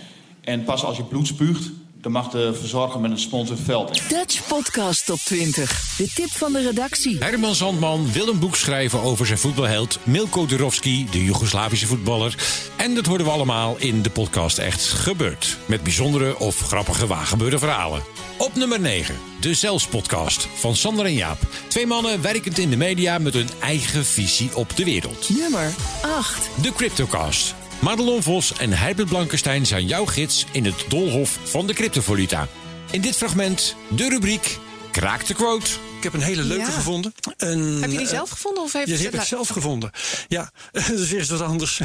En 0.41 0.65
pas 0.65 0.85
als 0.85 0.97
je 0.97 1.03
bloed 1.03 1.27
spuugt, 1.27 1.71
dan 2.01 2.13
mag 2.13 2.31
de 2.31 2.55
verzorger 2.55 3.01
met 3.01 3.11
een 3.11 3.19
sponsor 3.19 3.57
veld. 3.57 4.09
Dutch 4.09 4.47
Podcast 4.47 5.07
Top 5.07 5.19
20. 5.19 5.95
De 5.97 6.09
tip 6.15 6.31
van 6.31 6.53
de 6.53 6.63
redactie. 6.63 7.19
Herman 7.19 7.55
Zandman 7.55 8.13
wil 8.13 8.29
een 8.29 8.39
boek 8.39 8.57
schrijven 8.57 9.03
over 9.03 9.27
zijn 9.27 9.39
voetbalheld 9.39 9.99
Milko 10.03 10.47
Durovski, 10.47 11.07
de 11.11 11.25
Joegoslavische 11.25 11.87
voetballer. 11.87 12.35
En 12.77 12.95
dat 12.95 13.07
hoorden 13.07 13.27
we 13.27 13.33
allemaal 13.33 13.77
in 13.79 14.03
de 14.03 14.11
podcast 14.11 14.59
Echt 14.59 14.83
Gebeurd. 14.83 15.57
Met 15.67 15.83
bijzondere 15.83 16.39
of 16.39 16.61
grappige 16.61 17.07
waargebeurde 17.07 17.59
verhalen. 17.59 18.03
Op 18.39 18.55
nummer 18.55 18.81
9, 18.81 19.15
de 19.41 19.55
Zelfs-podcast 19.55 20.49
van 20.55 20.77
Sander 20.77 21.05
en 21.05 21.15
Jaap. 21.15 21.39
Twee 21.69 21.87
mannen 21.87 22.23
werkend 22.23 22.59
in 22.59 22.71
de 22.71 22.77
media 22.77 23.19
met 23.19 23.35
hun 23.35 23.49
eigen 23.61 24.05
visie 24.05 24.57
op 24.57 24.77
de 24.77 24.85
wereld. 24.85 25.29
Nummer 25.29 25.75
8. 26.03 26.49
De 26.63 26.73
Cryptocast. 26.73 27.66
Madelon 27.81 28.23
Vos 28.23 28.53
en 28.59 28.73
Herbert 28.73 29.09
Blankenstein 29.09 29.67
zijn 29.67 29.87
jouw 29.87 30.07
gids 30.07 30.47
in 30.53 30.65
het 30.65 30.85
doolhof 30.89 31.39
van 31.43 31.67
de 31.67 31.73
cryptovaluta. 31.75 32.49
In 32.91 33.01
dit 33.01 33.17
fragment 33.17 33.77
de 33.89 34.09
rubriek 34.09 34.59
Kraak 34.91 35.27
de 35.27 35.35
quote. 35.35 35.67
Ik 35.97 36.03
heb 36.03 36.13
een 36.13 36.21
hele 36.21 36.43
leuke 36.43 36.65
Ja. 36.65 36.71
gevonden. 36.71 37.15
Een, 37.37 37.81
Heb 37.81 37.91
je 37.91 37.97
die 37.97 38.07
eh, 38.07 38.13
zelf 38.13 38.31
gevonden 38.31 38.63
of 38.63 38.73
heeft 38.73 38.89
Ja, 38.89 38.95
die 38.95 39.05
het- 39.05 39.13
heb 39.13 39.23
ik 39.23 39.29
zelf 39.29 39.49
gevonden. 39.49 39.91
Ja, 40.29 40.51
dat 40.73 40.89
is 40.89 41.09
weer 41.11 41.19
eens 41.21 41.29
wat 41.29 41.41
anders. 41.41 41.81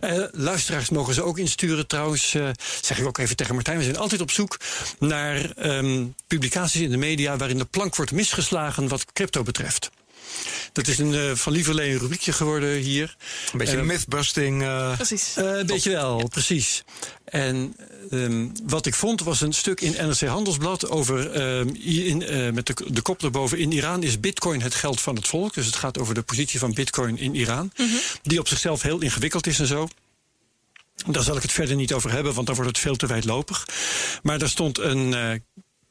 Eh, 0.00 0.22
luisteraars 0.32 0.88
mogen 0.90 1.14
ze 1.14 1.22
ook 1.22 1.38
insturen 1.38 1.86
trouwens. 1.86 2.34
eh, 2.34 2.48
zeg 2.80 2.98
ik 2.98 3.06
ook 3.06 3.18
even 3.18 3.36
tegen 3.36 3.54
Martijn. 3.54 3.78
We 3.78 3.84
zijn 3.84 3.96
altijd 3.98 4.20
op 4.20 4.30
zoek 4.30 4.56
naar 4.98 5.50
ehm, 5.50 6.06
publicaties 6.26 6.80
in 6.80 6.90
de 6.90 6.96
media... 6.96 7.36
waarin 7.36 7.58
de 7.58 7.64
plank 7.64 7.96
wordt 7.96 8.12
misgeslagen 8.12 8.88
wat 8.88 9.12
crypto 9.12 9.42
betreft. 9.42 9.90
Dat 10.84 10.88
is 10.92 10.98
een 10.98 11.14
eh, 11.14 11.34
van 11.34 11.52
lieverlee 11.52 11.90
een 11.92 11.98
rubriekje 11.98 12.32
geworden 12.32 12.76
hier. 12.76 13.16
Een 13.52 13.58
beetje 13.58 13.76
Eh, 13.76 13.82
mythbusting. 13.82 14.62
eh, 14.62 14.94
Precies. 14.96 15.36
eh, 15.36 15.44
een 15.58 15.66
beetje 15.66 15.90
wel, 15.90 16.28
precies. 16.28 16.84
En 17.24 17.76
ehm, 18.10 18.46
wat 18.66 18.86
ik 18.86 18.94
vond 18.94 19.22
was 19.22 19.40
een 19.40 19.52
stuk 19.52 19.80
in 19.80 19.92
NRC 20.08 20.20
Handelsblad 20.20 20.88
over 20.90 21.30
ehm, 21.30 21.68
in, 21.74 22.22
eh, 22.22 22.50
met 22.52 22.66
de, 22.66 22.74
de 22.88 23.02
kop 23.02 23.22
erboven. 23.22 23.58
In 23.58 23.72
Iran 23.72 24.02
is 24.02 24.20
bitcoin 24.20 24.60
het 24.62 24.74
geld 24.74 25.00
van 25.00 25.14
het 25.16 25.28
volk. 25.28 25.54
Dus 25.54 25.66
het 25.66 25.76
gaat 25.76 25.98
over 25.98 26.14
de 26.14 26.22
positie 26.22 26.58
van 26.58 26.74
bitcoin 26.74 27.18
in 27.18 27.34
Iran. 27.34 27.72
Die 28.22 28.38
op 28.38 28.48
zichzelf 28.48 28.82
heel 28.82 29.00
ingewikkeld 29.00 29.46
is 29.46 29.58
en 29.58 29.66
zo. 29.66 29.88
Daar 31.10 31.22
zal 31.22 31.36
ik 31.36 31.42
het 31.42 31.52
verder 31.52 31.76
niet 31.76 31.92
over 31.92 32.10
hebben, 32.10 32.34
want 32.34 32.46
dan 32.46 32.54
wordt 32.56 32.70
het 32.70 32.80
veel 32.80 32.96
te 32.96 33.06
wijdlopig. 33.06 33.66
Maar 34.22 34.38
daar 34.38 34.48
stond 34.48 34.78
een, 34.78 35.14
eh, 35.14 35.30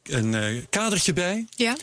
een 0.09 0.33
eh, 0.35 0.63
kadertje 0.69 1.13
bij 1.13 1.47
Ja. 1.55 1.77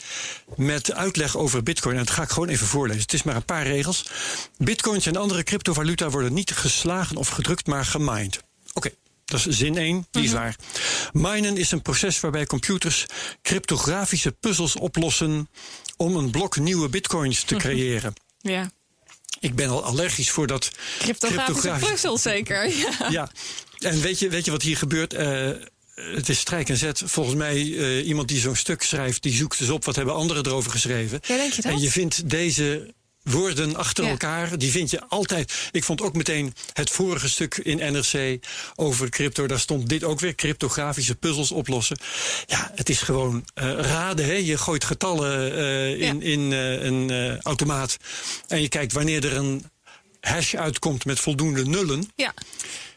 met 0.56 0.92
uitleg 0.92 1.36
over 1.36 1.62
bitcoin. 1.62 1.96
En 1.96 2.04
dat 2.04 2.14
ga 2.14 2.22
ik 2.22 2.30
gewoon 2.30 2.48
even 2.48 2.66
voorlezen. 2.66 3.02
Het 3.02 3.12
is 3.12 3.22
maar 3.22 3.36
een 3.36 3.44
paar 3.44 3.66
regels. 3.66 4.04
Bitcoins 4.58 5.06
en 5.06 5.16
andere 5.16 5.42
cryptovaluta 5.42 6.10
worden 6.10 6.34
niet 6.34 6.50
geslagen 6.50 7.16
of 7.16 7.28
gedrukt, 7.28 7.66
maar 7.66 7.84
gemined. 7.84 8.40
Oké. 8.72 8.90
Dat 9.24 9.46
is 9.46 9.56
zin 9.56 9.76
1, 9.78 10.06
die 10.10 10.24
is 10.24 10.32
waar. 10.32 10.56
Minen 11.12 11.56
is 11.56 11.70
een 11.70 11.82
proces 11.82 12.20
waarbij 12.20 12.46
computers 12.46 13.06
cryptografische 13.42 14.32
puzzels 14.32 14.76
oplossen 14.76 15.48
om 15.96 16.16
een 16.16 16.30
blok 16.30 16.56
nieuwe 16.56 16.88
bitcoins 16.88 17.42
te 17.42 17.56
creëren. 17.56 18.14
Ja. 18.40 18.70
Ik 19.40 19.54
ben 19.54 19.68
al 19.68 19.84
allergisch 19.84 20.30
voor 20.30 20.46
dat 20.46 20.70
Cryptografische 20.98 21.76
puzzel 21.80 22.18
zeker. 22.18 22.68
Ja. 22.76 23.10
ja, 23.10 23.30
en 23.78 24.00
weet 24.00 24.18
je, 24.18 24.28
weet 24.28 24.44
je 24.44 24.50
wat 24.50 24.62
hier 24.62 24.76
gebeurt? 24.76 25.14
Eh, 25.14 25.50
het 25.96 26.28
is 26.28 26.38
strijk 26.38 26.68
en 26.68 26.76
zet. 26.76 27.02
Volgens 27.04 27.36
mij, 27.36 27.54
eh, 27.54 28.06
iemand 28.06 28.28
die 28.28 28.40
zo'n 28.40 28.56
stuk 28.56 28.82
schrijft, 28.82 29.22
die 29.22 29.34
zoekt 29.34 29.58
dus 29.58 29.68
op 29.70 29.84
wat 29.84 29.96
hebben 29.96 30.14
anderen 30.14 30.46
erover 30.46 30.70
geschreven. 30.70 31.20
Ja, 31.26 31.36
denk 31.36 31.52
je 31.52 31.62
dat? 31.62 31.72
En 31.72 31.80
je 31.80 31.90
vindt 31.90 32.30
deze 32.30 32.94
woorden 33.22 33.76
achter 33.76 34.04
Ja. 34.04 34.10
elkaar, 34.10 34.58
die 34.58 34.70
vind 34.70 34.90
je 34.90 35.04
altijd. 35.08 35.52
Ik 35.72 35.84
vond 35.84 36.00
ook 36.00 36.14
meteen 36.14 36.54
het 36.72 36.90
vorige 36.90 37.28
stuk 37.28 37.56
in 37.56 37.92
NRC 37.92 38.38
over 38.74 39.08
crypto. 39.10 39.46
Daar 39.46 39.60
stond 39.60 39.88
dit 39.88 40.04
ook 40.04 40.20
weer, 40.20 40.34
cryptografische 40.34 41.14
puzzels 41.14 41.50
oplossen. 41.52 41.98
Ja, 42.46 42.72
het 42.74 42.88
is 42.88 43.00
gewoon 43.00 43.44
eh, 43.54 43.72
raden. 43.72 44.24
Hè? 44.24 44.32
Je 44.32 44.58
gooit 44.58 44.84
getallen 44.84 45.56
eh, 45.56 46.00
in, 46.08 46.22
in 46.22 46.40
een 46.50 47.40
automaat. 47.42 47.96
En 48.48 48.62
je 48.62 48.68
kijkt 48.68 48.92
wanneer 48.92 49.24
er 49.24 49.36
een 49.36 49.64
hash 50.20 50.54
uitkomt 50.54 51.04
met 51.04 51.20
voldoende 51.20 51.64
nullen. 51.64 52.10
Ja. 52.16 52.34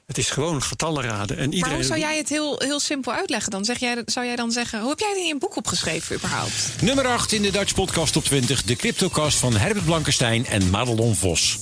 Het 0.09 0.17
is 0.17 0.29
gewoon 0.29 0.63
getallen 0.63 1.03
raden. 1.03 1.37
En 1.37 1.45
Maar 1.45 1.53
iedereen 1.53 1.75
hoe 1.75 1.83
zou 1.83 1.99
jij 1.99 2.17
het 2.17 2.29
heel, 2.29 2.55
heel 2.59 2.79
simpel 2.79 3.13
uitleggen 3.13 3.51
dan? 3.51 3.65
Zeg 3.65 3.77
jij, 3.77 4.01
zou 4.05 4.25
jij 4.25 4.35
dan 4.35 4.51
zeggen, 4.51 4.79
hoe 4.79 4.89
heb 4.89 4.99
jij 4.99 5.13
dit 5.13 5.23
in 5.23 5.31
een 5.31 5.39
boek 5.39 5.55
opgeschreven 5.55 6.15
überhaupt? 6.15 6.71
Nummer 6.81 7.07
8 7.07 7.31
in 7.31 7.41
de 7.41 7.51
Dutch 7.51 7.73
Podcast 7.73 8.13
Top 8.13 8.23
20. 8.23 8.63
De 8.63 8.75
Cryptocast 8.75 9.37
van 9.37 9.55
Herbert 9.55 9.85
Blankenstein 9.85 10.45
en 10.45 10.69
Madelon 10.69 11.15
Vos. 11.15 11.59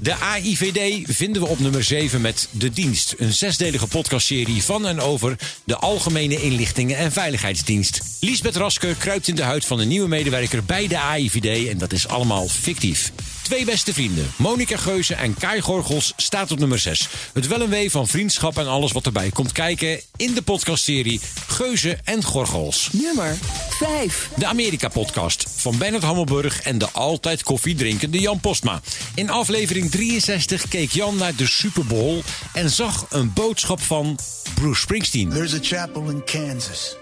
De 0.00 0.14
AIVD 0.14 1.10
vinden 1.16 1.42
we 1.42 1.48
op 1.48 1.58
nummer 1.58 1.84
7 1.84 2.20
met 2.20 2.48
De 2.50 2.70
Dienst. 2.70 3.14
Een 3.18 3.32
zesdelige 3.32 3.86
podcastserie 3.86 4.62
van 4.62 4.86
en 4.86 5.00
over 5.00 5.36
de 5.64 5.76
Algemene 5.76 6.42
Inlichtingen 6.42 6.96
en 6.96 7.12
Veiligheidsdienst. 7.12 8.00
Liesbeth 8.20 8.56
Raske 8.56 8.94
kruipt 8.98 9.28
in 9.28 9.34
de 9.34 9.42
huid 9.42 9.64
van 9.64 9.78
een 9.78 9.88
nieuwe 9.88 10.08
medewerker 10.08 10.64
bij 10.64 10.88
de 10.88 10.98
AIVD 10.98 11.68
en 11.68 11.78
dat 11.78 11.92
is 11.92 12.08
allemaal 12.08 12.48
fictief. 12.48 13.12
Twee 13.42 13.64
beste 13.64 13.92
vrienden, 13.92 14.30
Monika 14.36 14.76
Geuze 14.76 15.14
en 15.14 15.34
Kai 15.34 15.60
Gorgels, 15.60 16.12
staat 16.16 16.50
op 16.50 16.58
nummer 16.58 16.78
6. 16.78 17.08
Het 17.32 17.46
wel 17.46 17.60
en 17.60 17.68
wee 17.68 17.90
van 17.90 18.08
vriendschap 18.08 18.58
en 18.58 18.66
alles 18.66 18.92
wat 18.92 19.06
erbij 19.06 19.30
komt 19.30 19.52
kijken 19.52 20.00
in 20.16 20.34
de 20.34 20.42
podcastserie 20.42 21.20
Geuze 21.46 21.98
en 22.04 22.22
Gorgels. 22.22 22.88
Nummer 22.92 23.36
5. 23.68 24.28
De 24.36 24.46
Amerika-podcast 24.46 25.46
van 25.56 25.78
Bernard 25.78 26.02
Hammelburg 26.02 26.62
en 26.62 26.78
de 26.78 26.90
altijd 26.90 27.42
koffiedrinkende 27.42 28.20
Jan 28.20 28.40
Postma. 28.40 28.80
In 29.14 29.30
aflevering 29.30 29.90
63 29.94 30.68
keek 30.68 30.90
Jan 30.90 31.16
naar 31.16 31.36
de 31.36 31.46
Super 31.46 31.84
Bowl 31.86 32.22
en 32.52 32.70
zag 32.70 33.06
een 33.10 33.32
boodschap 33.32 33.80
van 33.80 34.18
Bruce 34.54 34.80
Springsteen. 34.80 35.28
There's 35.28 35.54
a 35.54 35.58
chapel 35.60 36.10
in 36.10 36.24
Kansas, 36.24 36.96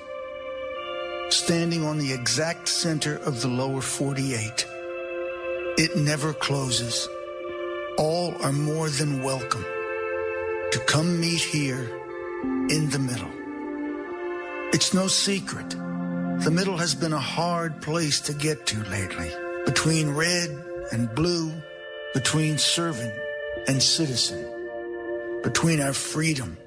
standing 1.29 1.85
on 1.85 1.99
the 1.99 2.13
exact 2.13 2.69
center 2.69 3.21
of 3.27 3.41
the 3.41 3.49
lower 3.49 3.83
48. 3.83 4.67
It 5.75 5.95
never 5.95 6.37
closes. 6.37 7.09
All 7.97 8.35
are 8.41 8.53
more 8.53 8.91
than 8.91 9.23
welcome 9.23 9.65
to 10.71 10.85
come 10.85 11.19
meet 11.19 11.43
here 11.43 11.91
in 12.67 12.89
the 12.91 12.99
middle. 12.99 13.31
It's 14.71 14.93
no 14.93 15.07
secret. 15.07 15.71
The 16.45 16.51
middle 16.51 16.77
has 16.77 16.95
been 16.95 17.13
a 17.13 17.37
hard 17.37 17.81
place 17.81 18.21
to 18.21 18.33
get 18.35 18.67
to 18.67 18.77
lately. 18.91 19.31
Between 19.65 20.15
red 20.17 20.51
and 20.91 21.15
blue, 21.15 21.53
between 22.15 22.59
servant 22.59 23.15
and 23.67 23.83
citizen, 23.83 24.45
between 25.43 25.81
our 25.81 25.93
freedom 25.93 26.59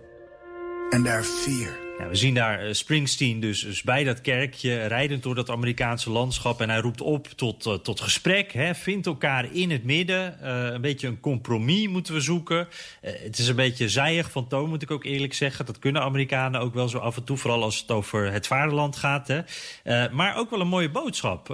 and 0.91 1.07
our 1.07 1.23
fear. 1.23 1.84
We 1.97 2.15
zien 2.15 2.33
daar 2.33 2.59
eh, 2.59 2.73
Springsteen 2.73 3.39
dus, 3.39 3.61
dus 3.61 3.83
bij 3.83 4.03
dat 4.03 4.21
kerkje, 4.21 4.85
rijdend 4.85 5.23
door 5.23 5.35
dat 5.35 5.49
Amerikaanse 5.49 6.09
landschap. 6.09 6.61
En 6.61 6.69
hij 6.69 6.79
roept 6.79 7.01
op 7.01 7.27
tot, 7.27 7.65
eh, 7.65 7.73
tot 7.73 8.01
gesprek. 8.01 8.53
Hè, 8.53 8.75
vindt 8.75 9.05
elkaar 9.05 9.53
in 9.53 9.71
het 9.71 9.83
midden. 9.83 10.39
Eh, 10.41 10.73
een 10.73 10.81
beetje 10.81 11.07
een 11.07 11.19
compromis 11.19 11.87
moeten 11.87 12.13
we 12.13 12.19
zoeken. 12.19 12.67
Het 13.01 13.37
is 13.37 13.47
een 13.47 13.55
beetje 13.55 13.89
zijig 13.89 14.31
van 14.31 14.47
toon, 14.47 14.69
moet 14.69 14.81
ik 14.81 14.91
ook 14.91 15.03
eerlijk 15.03 15.33
zeggen. 15.33 15.65
Dat 15.65 15.79
kunnen 15.79 16.01
Amerikanen 16.01 16.61
ook 16.61 16.73
wel 16.73 16.89
zo 16.89 16.97
af 16.97 17.17
en 17.17 17.23
toe. 17.23 17.37
Vooral 17.37 17.63
als 17.63 17.79
het 17.79 17.91
over 17.91 18.31
het 18.31 18.47
vaderland 18.47 18.95
gaat. 18.95 19.27
Hè. 19.27 20.09
Maar 20.09 20.37
ook 20.37 20.49
wel 20.49 20.61
een 20.61 20.67
mooie 20.67 20.91
boodschap. 20.91 21.49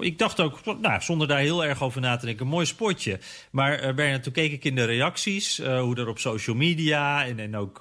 Ik 0.00 0.18
dacht 0.18 0.40
ook, 0.40 0.60
nou, 0.80 1.02
zonder 1.02 1.28
daar 1.28 1.38
heel 1.38 1.64
erg 1.64 1.82
over 1.82 2.00
na 2.00 2.16
te 2.16 2.26
denken, 2.26 2.44
een 2.44 2.50
mooi 2.50 2.66
spotje. 2.66 3.18
Maar 3.50 3.94
Bernard, 3.94 4.22
toen 4.22 4.32
keek 4.32 4.52
ik 4.52 4.64
in 4.64 4.74
de 4.74 4.84
reacties. 4.84 5.56
hoe 5.56 5.96
er 5.96 6.08
op 6.08 6.18
social 6.18 6.56
media 6.56 7.26
en, 7.26 7.38
en 7.38 7.56
ook 7.56 7.78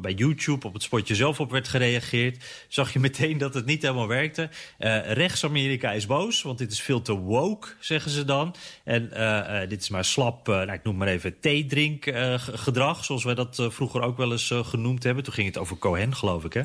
bij 0.00 0.12
YouTube 0.12 0.66
op 0.66 0.72
het 0.72 0.82
spotje 0.82 1.09
zelf 1.14 1.40
op 1.40 1.50
werd 1.50 1.68
gereageerd. 1.68 2.44
Zag 2.68 2.92
je 2.92 2.98
meteen 2.98 3.38
dat 3.38 3.54
het 3.54 3.66
niet 3.66 3.82
helemaal 3.82 4.08
werkte. 4.08 4.48
Eh, 4.78 5.12
Rechts-Amerika 5.12 5.92
is 5.92 6.06
boos, 6.06 6.42
want 6.42 6.58
dit 6.58 6.72
is 6.72 6.80
veel 6.80 7.02
te 7.02 7.12
woke, 7.12 7.68
zeggen 7.80 8.10
ze 8.10 8.24
dan. 8.24 8.54
En 8.84 9.12
eh, 9.12 9.62
eh, 9.62 9.68
dit 9.68 9.82
is 9.82 9.88
maar 9.88 10.04
slap, 10.04 10.46
nou, 10.46 10.72
ik 10.72 10.82
noem 10.82 10.96
maar 10.96 11.08
even 11.08 11.40
theedrinkgedrag. 11.40 13.04
zoals 13.04 13.24
wij 13.24 13.34
dat 13.34 13.66
vroeger 13.68 14.02
ook 14.02 14.16
wel 14.16 14.32
eens 14.32 14.52
genoemd 14.62 15.02
hebben. 15.02 15.24
Toen 15.24 15.32
ging 15.32 15.46
het 15.46 15.58
over 15.58 15.78
Cohen, 15.78 16.16
geloof 16.16 16.44
ik. 16.44 16.52
Hè? 16.52 16.62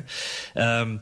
Ehm, 0.54 0.96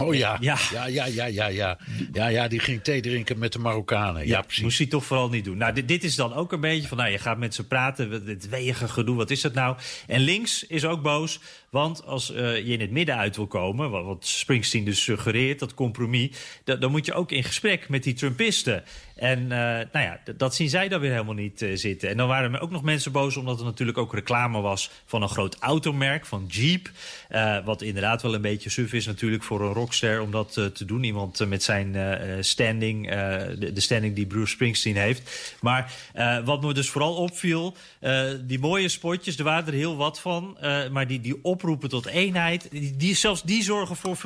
Oh 0.00 0.14
ja. 0.14 0.36
Ja. 0.40 0.58
Ja, 0.72 0.86
ja, 0.86 1.04
ja, 1.06 1.24
ja, 1.24 1.46
ja. 1.46 1.78
Ja, 2.12 2.26
ja, 2.28 2.48
die 2.48 2.58
ging 2.58 2.82
thee 2.82 3.00
drinken 3.00 3.38
met 3.38 3.52
de 3.52 3.58
Marokkanen. 3.58 4.26
Ja, 4.26 4.40
precies. 4.42 4.62
Moest 4.62 4.78
hij 4.78 4.86
toch 4.86 5.04
vooral 5.04 5.28
niet 5.28 5.44
doen. 5.44 5.56
Nou, 5.56 5.72
dit, 5.72 5.88
dit 5.88 6.04
is 6.04 6.14
dan 6.16 6.34
ook 6.34 6.52
een 6.52 6.60
beetje 6.60 6.88
van, 6.88 6.96
nou, 6.96 7.10
je 7.10 7.18
gaat 7.18 7.38
met 7.38 7.54
ze 7.54 7.66
praten, 7.66 8.24
dit 8.26 8.48
weeige 8.48 8.88
gedoe, 8.88 9.16
wat 9.16 9.30
is 9.30 9.40
dat 9.40 9.54
nou? 9.54 9.76
En 10.06 10.20
links 10.20 10.66
is 10.66 10.84
ook 10.84 11.02
boos, 11.02 11.40
want 11.70 12.04
als 12.04 12.32
eh, 12.32 12.56
je 12.56 12.72
in 12.72 12.80
het 12.80 12.90
midden 12.90 13.16
uit 13.16 13.36
wil 13.36 13.46
komen, 13.46 13.90
wat, 13.90 14.26
Springsteen 14.26 14.84
dus 14.84 15.02
suggereert, 15.02 15.58
dat 15.58 15.74
compromis, 15.74 16.30
da- 16.64 16.76
dan 16.76 16.90
moet 16.90 17.06
je 17.06 17.12
ook 17.14 17.32
in 17.32 17.44
gesprek 17.44 17.88
met 17.88 18.02
die 18.02 18.14
Trumpisten. 18.14 18.84
En 19.16 19.42
eh, 19.42 19.58
nou 19.92 20.04
ja, 20.04 20.20
dat 20.36 20.54
zien 20.54 20.68
zij 20.68 20.88
dan 20.88 21.00
weer 21.00 21.10
helemaal 21.10 21.34
niet 21.34 21.62
eh, 21.62 21.70
zitten. 21.74 22.08
En 22.08 22.16
dan 22.16 22.28
waren 22.28 22.54
er 22.54 22.60
ook 22.60 22.70
nog 22.70 22.82
mensen 22.82 23.12
boos, 23.12 23.36
omdat 23.36 23.58
er 23.58 23.64
natuurlijk 23.64 23.98
ook 23.98 24.14
reclame 24.14 24.60
was 24.60 24.90
van 25.06 25.22
een 25.22 25.28
groot 25.28 25.56
automerk, 25.60 26.26
van 26.26 26.44
Jeep. 26.48 26.90
eh, 27.28 27.56
wat 27.64 27.82
inderdaad 27.82 28.22
wel 28.22 28.34
een 28.34 28.40
beetje 28.40 28.70
suf 28.70 28.92
is 28.92 29.06
natuurlijk 29.06 29.42
voor 29.42 29.60
een 29.60 29.72
rockster 29.72 30.20
om 30.20 30.30
dat 30.30 30.52
te 30.52 30.84
doen. 30.84 31.04
Iemand 31.04 31.48
met 31.48 31.62
zijn 31.62 31.96
standing, 32.44 33.08
de, 33.08 33.70
de 33.72 33.80
standing 33.80 34.14
die 34.14 34.26
Bruce 34.26 34.50
Springsteen 34.50 34.96
heeft. 34.96 35.56
Maar 35.60 35.92
wat 36.44 36.62
me 36.62 36.74
dus 36.74 36.88
vooral 36.88 37.14
opviel, 37.14 37.76
die 38.40 38.58
mooie 38.58 38.88
spotjes, 38.88 39.38
er 39.38 39.44
waren 39.44 39.66
er 39.66 39.72
heel 39.72 39.96
wat 39.96 40.20
van. 40.20 40.56
maar 40.92 41.06
die, 41.06 41.20
die 41.20 41.38
oproepen 41.42 41.88
tot 41.88 42.06
eenheid, 42.06 42.68
die, 42.70 42.96
die, 42.96 43.14
zelfs 43.14 43.42
die 43.42 43.62
zorgen 43.62 43.96
voor 43.96 44.16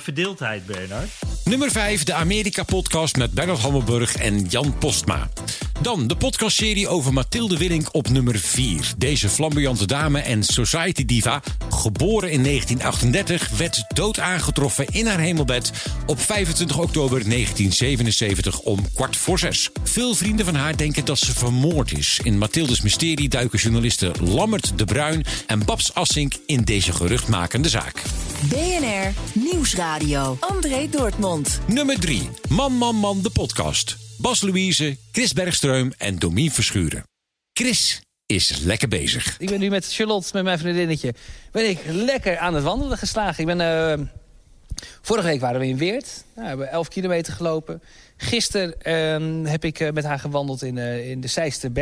verdeeldheid, 0.00 0.66
Bernard. 0.66 1.08
Nummer 1.44 1.70
5, 1.70 2.04
de 2.04 2.14
Amerika-podcast 2.14 3.16
met 3.16 3.32
Bernard 3.32 3.60
Hammelburg 3.60 4.16
Jan 4.36 4.78
Postma. 4.78 5.28
Dan 5.80 6.06
de 6.06 6.16
podcastserie 6.16 6.88
over 6.88 7.12
Mathilde 7.12 7.56
Willink 7.56 7.88
op 7.92 8.08
nummer 8.08 8.38
4. 8.38 8.92
Deze 8.96 9.28
flamboyante 9.28 9.86
dame 9.86 10.20
en 10.20 10.42
society 10.42 11.04
diva, 11.04 11.42
geboren 11.68 12.30
in 12.30 12.42
1938, 12.42 13.50
werd 13.56 13.84
dood 13.94 14.18
aangetroffen 14.18 14.86
in 14.90 15.06
haar 15.06 15.18
hemelbed 15.18 15.72
op 16.06 16.20
25 16.20 16.78
oktober 16.78 17.28
1977 17.28 18.58
om 18.58 18.92
kwart 18.94 19.16
voor 19.16 19.38
zes. 19.38 19.70
Veel 19.82 20.14
vrienden 20.14 20.44
van 20.44 20.54
haar 20.54 20.76
denken 20.76 21.04
dat 21.04 21.18
ze 21.18 21.34
vermoord 21.34 21.92
is. 21.92 22.20
In 22.22 22.38
Mathildes 22.38 22.80
mysterie 22.80 23.28
duiken 23.28 23.58
journalisten 23.58 24.12
Lammert 24.20 24.78
de 24.78 24.84
Bruin 24.84 25.24
en 25.46 25.64
Babs 25.64 25.94
Assink 25.94 26.32
in 26.46 26.62
deze 26.62 26.92
geruchtmakende 26.92 27.68
zaak. 27.68 28.02
BNR 28.48 29.12
Nieuwsradio. 29.32 30.36
André 30.40 30.88
Dortmund. 30.90 31.60
Nummer 31.66 32.00
3. 32.00 32.28
Man, 32.48 32.72
man, 32.72 32.96
man, 32.96 33.22
de 33.22 33.30
podcast. 33.30 34.07
Bas 34.20 34.42
Louise, 34.42 34.96
Chris 35.12 35.32
Bergstreum 35.32 35.92
en 35.98 36.18
Domien 36.18 36.50
Verschuren. 36.50 37.02
Chris 37.52 38.00
is 38.26 38.58
lekker 38.58 38.88
bezig. 38.88 39.36
Ik 39.38 39.48
ben 39.48 39.60
nu 39.60 39.68
met 39.68 39.92
Charlotte, 39.92 40.30
met 40.32 40.44
mijn 40.44 40.58
vriendinnetje, 40.58 41.14
ben 41.52 41.68
ik 41.68 41.78
lekker 41.86 42.38
aan 42.38 42.54
het 42.54 42.64
wandelen 42.64 42.98
geslagen. 42.98 43.40
Ik 43.40 43.56
ben, 43.56 43.60
eh, 43.60 44.06
vorige 45.02 45.26
week 45.26 45.40
waren 45.40 45.60
we 45.60 45.66
in 45.66 45.76
Weert. 45.76 46.24
Nou, 46.34 46.42
we 46.42 46.48
hebben 46.48 46.70
11 46.70 46.88
kilometer 46.88 47.32
gelopen. 47.32 47.82
Gisteren 48.16 48.82
ehm, 48.82 49.44
heb 49.44 49.64
ik 49.64 49.80
eh, 49.80 49.92
met 49.92 50.04
haar 50.04 50.18
gewandeld 50.18 50.62
in, 50.62 50.78
eh, 50.78 51.10
in 51.10 51.20
de 51.20 51.28
Zeisten 51.28 51.72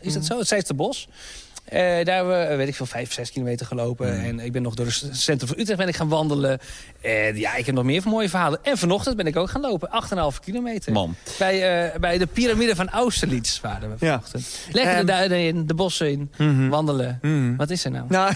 Is 0.00 0.12
dat 0.12 0.24
zo? 0.24 0.38
Het 0.38 0.48
Zeisten 0.48 0.76
Eh, 0.76 1.47
daar 1.70 2.14
hebben 2.16 2.38
we, 2.38 2.44
eh, 2.44 2.56
weet 2.56 2.68
ik 2.68 2.74
veel, 2.74 2.86
vijf, 2.86 3.12
zes 3.12 3.30
kilometer 3.32 3.66
gelopen. 3.66 4.20
En 4.24 4.40
ik 4.40 4.52
ben 4.52 4.62
nog 4.62 4.74
door 4.74 4.86
het 4.86 5.08
centrum 5.12 5.48
van 5.48 5.58
Utrecht 5.58 5.78
ben 5.78 5.88
ik 5.88 5.96
gaan 5.96 6.08
wandelen. 6.08 6.58
En 7.00 7.36
ja, 7.36 7.54
ik 7.54 7.66
heb 7.66 7.74
nog 7.74 7.84
meer 7.84 8.02
mooie 8.04 8.28
verhalen. 8.28 8.58
En 8.62 8.78
vanochtend 8.78 9.16
ben 9.16 9.26
ik 9.26 9.36
ook 9.36 9.50
gaan 9.50 9.60
lopen, 9.60 9.88
8,5 9.90 10.40
kilometer. 10.40 10.92
Man. 10.92 11.14
Bij, 11.38 11.88
eh, 11.92 11.98
bij 12.00 12.18
de 12.18 12.26
piramide 12.26 12.76
van 12.76 12.88
Austerlitz 12.88 13.60
waren 13.60 13.90
we 13.90 13.98
vanochtend. 13.98 14.58
Lekker 14.72 14.92
de 14.92 14.98
Ehm, 14.98 15.06
duinen 15.06 15.38
in, 15.46 15.66
de 15.66 15.74
bossen 15.74 16.10
in, 16.10 16.30
wandelen. 16.70 17.20
Wat 17.56 17.70
is 17.70 17.84
er 17.84 17.90
nou? 17.90 18.04
Nou, 18.08 18.32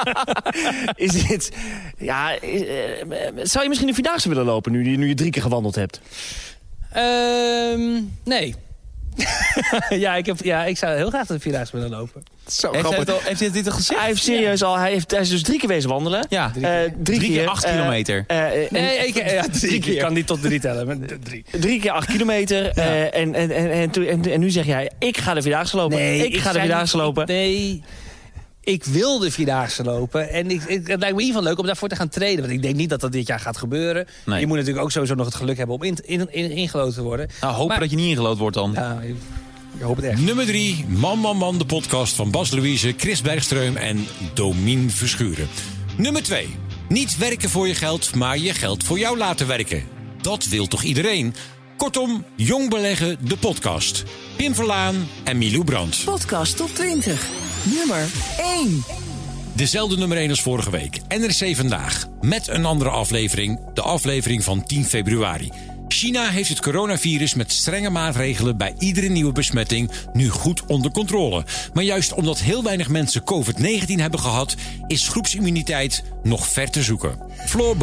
is 0.94 1.26
dit... 1.26 1.52
Ja, 1.98 2.40
is- 2.40 2.66
eh, 2.66 3.06
zou 3.42 3.62
je 3.62 3.68
misschien 3.68 3.88
een 3.88 3.94
Vierdaagse 3.94 4.28
willen 4.28 4.44
lopen 4.44 4.72
nu, 4.72 4.90
je- 4.90 4.96
nu 4.96 5.08
je 5.08 5.14
drie 5.14 5.30
keer 5.30 5.42
gewandeld 5.42 5.74
hebt? 5.74 6.00
Ehm, 6.92 8.00
nee. 8.24 8.54
ja, 10.04 10.14
ik 10.16 10.26
heb, 10.26 10.36
ja, 10.42 10.64
ik 10.64 10.78
zou 10.78 10.96
heel 10.96 11.08
graag 11.08 11.26
de 11.26 11.40
Vierdaagse 11.40 11.76
willen 11.76 11.90
lopen. 11.90 12.22
Zo 12.46 12.72
Heeft 12.72 12.86
grappig. 12.86 12.90
hij 12.90 12.98
het 12.98 13.10
al- 13.10 13.28
heeft 13.28 13.40
hij 13.40 13.50
dit 13.50 13.66
al 13.66 13.72
gezegd? 13.72 13.98
Hij 14.00 14.08
heeft 14.08 14.22
serieus 14.22 14.62
al, 14.62 14.78
hij, 14.78 14.90
heeft, 14.92 15.10
hij 15.10 15.20
is 15.20 15.28
dus 15.28 15.42
drie 15.42 15.58
keer 15.58 15.68
wezen 15.68 15.90
wandelen. 15.90 16.26
Ja, 16.28 16.50
drie 16.50 16.62
keer. 16.64 16.92
drie, 17.02 17.18
Drie 17.18 17.30
keer 17.32 17.46
acht 17.48 17.64
eh, 17.64 17.70
kilometer. 17.72 18.24
eh, 18.26 18.46
eh, 18.64 18.70
Nee, 18.70 18.82
en- 18.98 19.06
ik, 19.08 19.14
ja, 19.30 19.44
drie 19.52 19.80
keer. 19.80 19.92
Ik 19.92 19.98
kan 19.98 20.12
niet 20.12 20.26
tot 20.26 20.42
drie 20.42 20.60
tellen. 20.60 20.86
Maar 20.86 20.96
drie. 21.24 21.44
Drie 21.60 21.80
keer 21.80 21.90
acht 21.90 22.06
kilometer. 22.06 22.68
eh, 22.68 23.02
en, 23.02 23.34
en, 23.34 23.50
en, 23.50 23.70
en, 23.70 23.90
en, 24.08 24.32
en 24.32 24.40
nu 24.40 24.50
zeg 24.50 24.66
jij, 24.66 24.90
ik 24.98 25.18
ga 25.18 25.34
de 25.34 25.42
Vierdaagse 25.42 25.76
lopen. 25.76 25.96
Nee, 25.98 26.28
ik 26.28 26.36
ga 26.40 26.52
de 26.52 26.58
Vierdaagse 26.58 26.96
niet- 26.96 27.04
lopen. 27.04 27.26
Nee, 27.26 27.82
ik 28.66 28.84
wil 28.84 29.18
de 29.18 29.30
Vierdaagse 29.30 29.84
lopen. 29.84 30.30
En 30.30 30.50
ik, 30.50 30.62
ik- 30.62 30.86
het 30.86 31.00
lijkt 31.00 31.00
me 31.00 31.06
in 31.06 31.10
ieder 31.18 31.26
geval 31.26 31.42
leuk 31.42 31.58
om 31.58 31.66
daarvoor 31.66 31.88
te 31.88 31.96
gaan 31.96 32.08
trainen. 32.08 32.40
Want 32.40 32.52
ik 32.54 32.62
denk 32.62 32.74
niet 32.74 32.88
dat 32.88 33.00
dat 33.00 33.12
dit 33.12 33.26
jaar 33.26 33.40
gaat 33.40 33.56
gebeuren. 33.56 34.06
Nee. 34.24 34.40
Je 34.40 34.46
moet 34.46 34.56
natuurlijk 34.56 34.84
ook 34.84 34.90
sowieso 34.92 35.14
nog 35.14 35.26
het 35.26 35.34
geluk 35.34 35.56
hebben 35.56 35.74
om 35.76 35.82
in, 35.82 35.98
in, 36.02 36.32
in, 36.32 36.50
ingeloten 36.50 36.94
te 36.94 37.02
worden. 37.02 37.28
Nou, 37.40 37.52
hopen 37.52 37.68
Maar- 37.68 37.80
dat 37.80 37.90
je 37.90 37.96
niet 37.96 38.08
ingelood 38.08 38.38
wordt 38.38 38.56
dan. 38.56 38.72
Ja, 38.74 39.00
ik, 39.00 39.14
ik 39.76 39.80
hoop 39.82 39.96
het 39.96 40.04
echt. 40.04 40.20
Nummer 40.20 40.46
3, 40.46 40.84
Man, 40.88 41.18
Man, 41.18 41.36
Man, 41.36 41.58
de 41.58 41.66
podcast 41.66 42.14
van 42.14 42.30
Bas 42.30 42.50
Louise, 42.50 42.94
Chris 42.96 43.22
Bergstreum 43.22 43.76
en 43.76 44.06
Domien 44.34 44.90
Verschuren. 44.90 45.48
Nummer 45.96 46.22
2, 46.22 46.48
niet 46.88 47.16
werken 47.18 47.50
voor 47.50 47.68
je 47.68 47.74
geld, 47.74 48.14
maar 48.14 48.38
je 48.38 48.54
geld 48.54 48.84
voor 48.84 48.98
jou 48.98 49.18
laten 49.18 49.46
werken. 49.46 49.82
Dat 50.20 50.44
wil 50.46 50.66
toch 50.66 50.82
iedereen? 50.82 51.34
Kortom, 51.76 52.24
Jong 52.36 52.70
Beleggen, 52.70 53.16
de 53.20 53.36
podcast. 53.36 54.04
Pim 54.36 54.54
Verlaan 54.54 55.08
en 55.24 55.38
Milou 55.38 55.64
Brandt. 55.64 56.04
Podcast 56.04 56.56
top 56.56 56.74
20. 56.74 57.45
Nummer 57.74 58.06
1. 58.38 58.84
Dezelfde 59.52 59.96
nummer 59.96 60.16
1 60.16 60.30
als 60.30 60.42
vorige 60.42 60.70
week. 60.70 60.98
NRC 61.08 61.56
Vandaag. 61.56 62.06
Met 62.20 62.48
een 62.48 62.64
andere 62.64 62.90
aflevering. 62.90 63.60
De 63.74 63.82
aflevering 63.82 64.44
van 64.44 64.66
10 64.66 64.84
februari. 64.84 65.50
China 65.88 66.28
heeft 66.28 66.48
het 66.48 66.60
coronavirus 66.60 67.34
met 67.34 67.52
strenge 67.52 67.90
maatregelen 67.90 68.56
bij 68.56 68.74
iedere 68.78 69.08
nieuwe 69.08 69.32
besmetting 69.32 69.90
nu 70.12 70.28
goed 70.28 70.66
onder 70.66 70.90
controle. 70.90 71.44
Maar 71.74 71.84
juist 71.84 72.12
omdat 72.12 72.38
heel 72.38 72.62
weinig 72.62 72.88
mensen 72.88 73.22
COVID-19 73.22 73.94
hebben 73.94 74.20
gehad, 74.20 74.54
is 74.86 75.08
groepsimmuniteit 75.08 76.02
nog 76.22 76.48
ver 76.48 76.70
te 76.70 76.82
zoeken. 76.82 77.18
Floor 77.46 77.76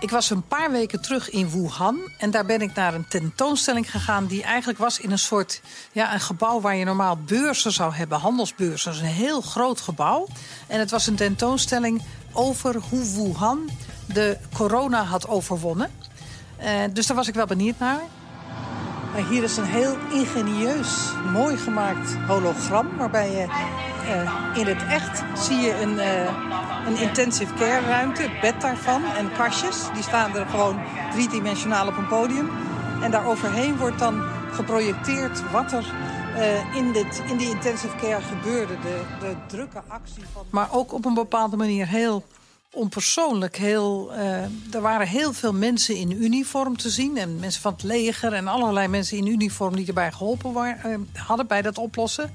Ik 0.00 0.10
was 0.10 0.30
een 0.30 0.46
paar 0.46 0.70
weken 0.70 1.00
terug 1.00 1.30
in 1.30 1.50
Wuhan 1.50 1.98
en 2.18 2.30
daar 2.30 2.46
ben 2.46 2.60
ik 2.60 2.74
naar 2.74 2.94
een 2.94 3.08
tentoonstelling 3.08 3.90
gegaan 3.90 4.26
die 4.26 4.42
eigenlijk 4.42 4.78
was 4.78 5.00
in 5.00 5.10
een 5.10 5.18
soort 5.18 5.60
ja, 5.92 6.14
een 6.14 6.20
gebouw 6.20 6.60
waar 6.60 6.76
je 6.76 6.84
normaal 6.84 7.16
beurzen 7.16 7.72
zou 7.72 7.94
hebben, 7.94 8.18
handelsbeurzen. 8.18 8.92
Een 8.92 9.04
heel 9.04 9.40
groot 9.40 9.80
gebouw. 9.80 10.26
En 10.66 10.78
het 10.78 10.90
was 10.90 11.06
een 11.06 11.14
tentoonstelling 11.14 12.02
over 12.32 12.76
hoe 12.90 13.12
Wuhan 13.14 13.70
de 14.06 14.36
corona 14.52 15.04
had 15.04 15.28
overwonnen. 15.28 15.90
Eh, 16.56 16.72
dus 16.92 17.06
daar 17.06 17.16
was 17.16 17.28
ik 17.28 17.34
wel 17.34 17.46
benieuwd 17.46 17.78
naar. 17.78 18.02
Maar 19.12 19.28
hier 19.28 19.42
is 19.42 19.56
een 19.56 19.64
heel 19.64 19.96
ingenieus, 20.12 21.12
mooi 21.32 21.56
gemaakt 21.56 22.14
hologram. 22.26 22.96
Waarbij 22.96 23.30
je 23.30 23.46
eh, 24.08 24.60
in 24.60 24.66
het 24.66 24.82
echt 24.88 25.22
zie 25.44 25.56
je 25.56 25.80
een, 25.80 25.98
eh, 25.98 26.67
een 26.88 27.00
intensive 27.00 27.54
care 27.54 27.86
ruimte, 27.86 28.30
bed 28.40 28.60
daarvan 28.60 29.04
en 29.04 29.32
kastjes. 29.32 29.76
Die 29.94 30.02
staan 30.02 30.36
er 30.36 30.46
gewoon 30.46 30.80
driedimensionaal 31.12 31.86
op 31.86 31.96
een 31.96 32.08
podium. 32.08 32.50
En 33.02 33.10
daar 33.10 33.26
overheen 33.26 33.76
wordt 33.76 33.98
dan 33.98 34.22
geprojecteerd 34.52 35.50
wat 35.50 35.72
er 35.72 35.92
eh, 36.36 36.76
in, 36.76 36.92
dit, 36.92 37.22
in 37.30 37.36
die 37.36 37.50
intensive 37.50 37.96
care 37.96 38.22
gebeurde. 38.22 38.78
De, 38.80 39.00
de 39.20 39.34
drukke 39.46 39.82
actie 39.88 40.24
van... 40.32 40.44
Maar 40.50 40.68
ook 40.72 40.92
op 40.92 41.04
een 41.04 41.14
bepaalde 41.14 41.56
manier 41.56 41.86
heel 41.86 42.24
onpersoonlijk. 42.72 43.56
Heel, 43.56 44.12
eh, 44.12 44.42
er 44.74 44.80
waren 44.80 45.06
heel 45.06 45.32
veel 45.32 45.52
mensen 45.52 45.96
in 45.96 46.22
uniform 46.22 46.76
te 46.76 46.90
zien. 46.90 47.16
En 47.16 47.38
mensen 47.38 47.62
van 47.62 47.72
het 47.72 47.82
leger 47.82 48.32
en 48.32 48.48
allerlei 48.48 48.88
mensen 48.88 49.16
in 49.16 49.26
uniform 49.26 49.76
die 49.76 49.86
erbij 49.86 50.12
geholpen 50.12 50.52
waren, 50.52 51.06
eh, 51.12 51.22
hadden 51.26 51.46
bij 51.46 51.62
dat 51.62 51.78
oplossen. 51.78 52.34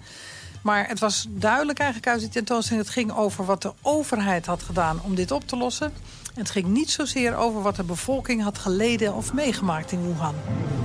Maar 0.64 0.88
het 0.88 1.00
was 1.00 1.28
duidelijk 1.30 1.80
eigenlijk 1.80 2.10
uit 2.12 2.20
die 2.20 2.30
tentoonstelling... 2.30 2.86
het 2.86 2.94
ging 2.94 3.12
over 3.12 3.46
wat 3.46 3.62
de 3.62 3.74
overheid 3.82 4.46
had 4.46 4.64
gedaan 4.64 5.00
om 5.02 5.16
dit 5.16 5.32
op 5.32 5.48
te 5.48 5.58
lossen. 5.58 5.94
En 6.34 6.42
het 6.42 6.50
ging 6.50 6.68
niet 6.68 6.92
zozeer 6.92 7.36
over 7.36 7.62
wat 7.62 7.76
de 7.76 7.84
bevolking 7.84 8.44
had 8.44 8.58
geleden 8.58 9.14
of 9.14 9.34
meegemaakt 9.34 9.92
in 9.92 10.02
Wuhan. 10.06 10.36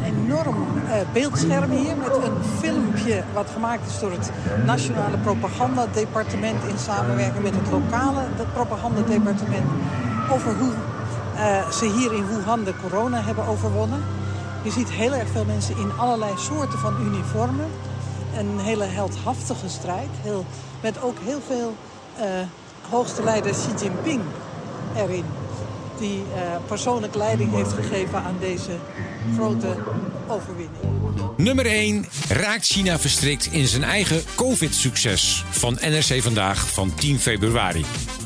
Een 0.04 0.14
enorm 0.24 0.66
eh, 0.88 1.00
beeldscherm 1.12 1.70
hier 1.70 1.96
met 1.96 2.16
een 2.16 2.44
filmpje... 2.58 3.22
wat 3.34 3.50
gemaakt 3.50 3.90
is 3.90 3.98
door 3.98 4.12
het 4.12 4.30
Nationale 4.66 5.18
Propagandadepartement... 5.18 6.64
in 6.64 6.78
samenwerking 6.78 7.42
met 7.42 7.54
het 7.54 7.70
lokale 7.70 8.24
propagandadepartement... 8.52 9.70
over 10.30 10.54
hoe 10.54 10.72
eh, 11.36 11.70
ze 11.70 11.86
hier 11.86 12.14
in 12.14 12.26
Wuhan 12.26 12.64
de 12.64 12.74
corona 12.82 13.22
hebben 13.22 13.46
overwonnen. 13.46 14.02
Je 14.64 14.70
ziet 14.70 14.90
heel 14.90 15.14
erg 15.14 15.28
veel 15.28 15.44
mensen 15.44 15.76
in 15.76 15.92
allerlei 15.98 16.32
soorten 16.36 16.78
van 16.78 17.00
uniformen 17.00 17.70
een 18.38 18.58
hele 18.58 18.84
heldhaftige 18.84 19.68
strijd. 19.68 20.08
Heel, 20.22 20.44
met 20.82 21.02
ook 21.02 21.16
heel 21.24 21.40
veel 21.46 21.74
eh, 22.18 22.26
hoogste 22.90 23.22
leider 23.22 23.52
Xi 23.52 23.84
Jinping 23.84 24.22
erin. 24.96 25.24
Die 25.98 26.22
eh, 26.34 26.40
persoonlijk 26.66 27.14
leiding 27.14 27.52
heeft 27.52 27.72
gegeven 27.72 28.22
aan 28.22 28.36
deze 28.40 28.72
grote 29.36 29.76
overwinning. 30.28 30.98
Nummer 31.36 31.66
1 31.66 32.06
raakt 32.28 32.66
China 32.66 32.98
verstrikt 32.98 33.48
in 33.52 33.66
zijn 33.66 33.84
eigen 33.84 34.22
COVID-succes 34.34 35.44
van 35.50 35.78
NRC 35.80 36.22
Vandaag 36.22 36.72
van 36.72 36.94
10 36.94 37.18
februari. 37.18 37.84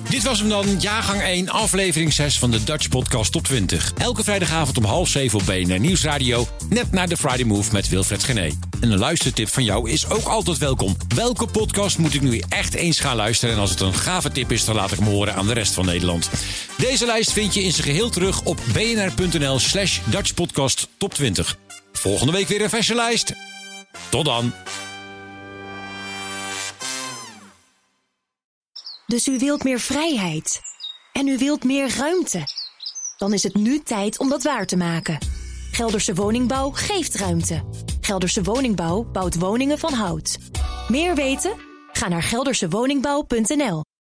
Dit 0.09 0.23
was 0.23 0.39
hem 0.39 0.49
dan, 0.49 0.81
jaargang 0.81 1.23
1, 1.23 1.49
aflevering 1.49 2.13
6 2.13 2.39
van 2.39 2.51
de 2.51 2.65
Dutch 2.65 2.89
Podcast 2.89 3.33
Top 3.33 3.45
20. 3.45 3.93
Elke 3.99 4.25
vrijdagavond 4.25 4.79
om 4.79 4.85
half 4.85 5.09
7 5.09 5.39
op 5.39 5.47
BNR 5.47 5.79
Nieuwsradio, 5.79 6.47
net 6.69 6.93
na 6.93 7.07
de 7.07 7.17
Friday 7.17 7.45
Move 7.45 7.73
met 7.73 7.89
Wilfred 7.89 8.25
Gené. 8.25 8.51
En 8.81 8.91
een 8.91 8.99
luistertip 8.99 9.49
van 9.49 9.65
jou 9.65 9.91
is 9.91 10.11
ook 10.11 10.25
altijd 10.25 10.59
welkom. 10.59 10.97
Welke 11.15 11.47
podcast 11.47 11.99
moet 11.99 12.15
ik 12.15 12.21
nu 12.21 12.43
echt 12.49 12.75
eens 12.75 13.01
gaan 13.01 13.17
luisteren? 13.17 13.55
En 13.55 13.61
als 13.61 13.71
het 13.71 13.81
een 13.81 13.95
gave 13.95 14.31
tip 14.31 14.53
is, 14.53 14.65
dan 14.65 14.75
laat 14.75 14.93
ik 14.93 14.99
hem 14.99 15.09
horen 15.09 15.35
aan 15.35 15.47
de 15.47 15.55
rest 15.55 15.73
van 15.73 15.85
Nederland. 15.85 16.31
Deze 16.77 17.07
lijst 17.07 17.33
vind 17.33 17.55
je 17.55 17.63
in 17.63 17.73
zijn 17.73 17.87
geheel 17.87 18.11
terug 18.11 18.43
op 18.43 18.59
bnr.nl 18.73 19.59
slash 19.59 19.99
Dutch 20.11 20.35
Podcast 20.35 20.89
Top 20.97 21.15
20. 21.15 21.57
Volgende 21.93 22.33
week 22.33 22.49
weer 22.49 22.63
een 22.63 22.71
verse 22.71 22.95
lijst. 22.95 23.33
Tot 24.11 24.25
dan. 24.25 24.53
Dus 29.07 29.27
u 29.27 29.39
wilt 29.39 29.65
meer 29.65 29.81
vrijheid. 29.81 30.61
En 31.13 31.29
u 31.29 31.39
wilt 31.39 31.65
meer 31.65 31.97
ruimte. 31.97 32.43
Dan 33.19 33.33
is 33.33 33.43
het 33.43 33.55
nu 33.55 33.79
tijd 33.79 34.19
om 34.19 34.29
dat 34.29 34.43
waar 34.43 34.67
te 34.67 34.77
maken. 34.77 35.19
Gelderse 35.73 36.15
Woningbouw 36.15 36.71
geeft 36.71 37.15
ruimte. 37.15 37.65
Gelderse 38.01 38.43
Woningbouw 38.43 39.03
bouwt 39.03 39.39
woningen 39.39 39.79
van 39.79 39.93
hout. 39.93 40.39
Meer 40.89 41.15
weten? 41.15 41.53
Ga 41.93 42.09
naar 42.09 42.23
geldersewoningbouw.nl. 42.23 43.83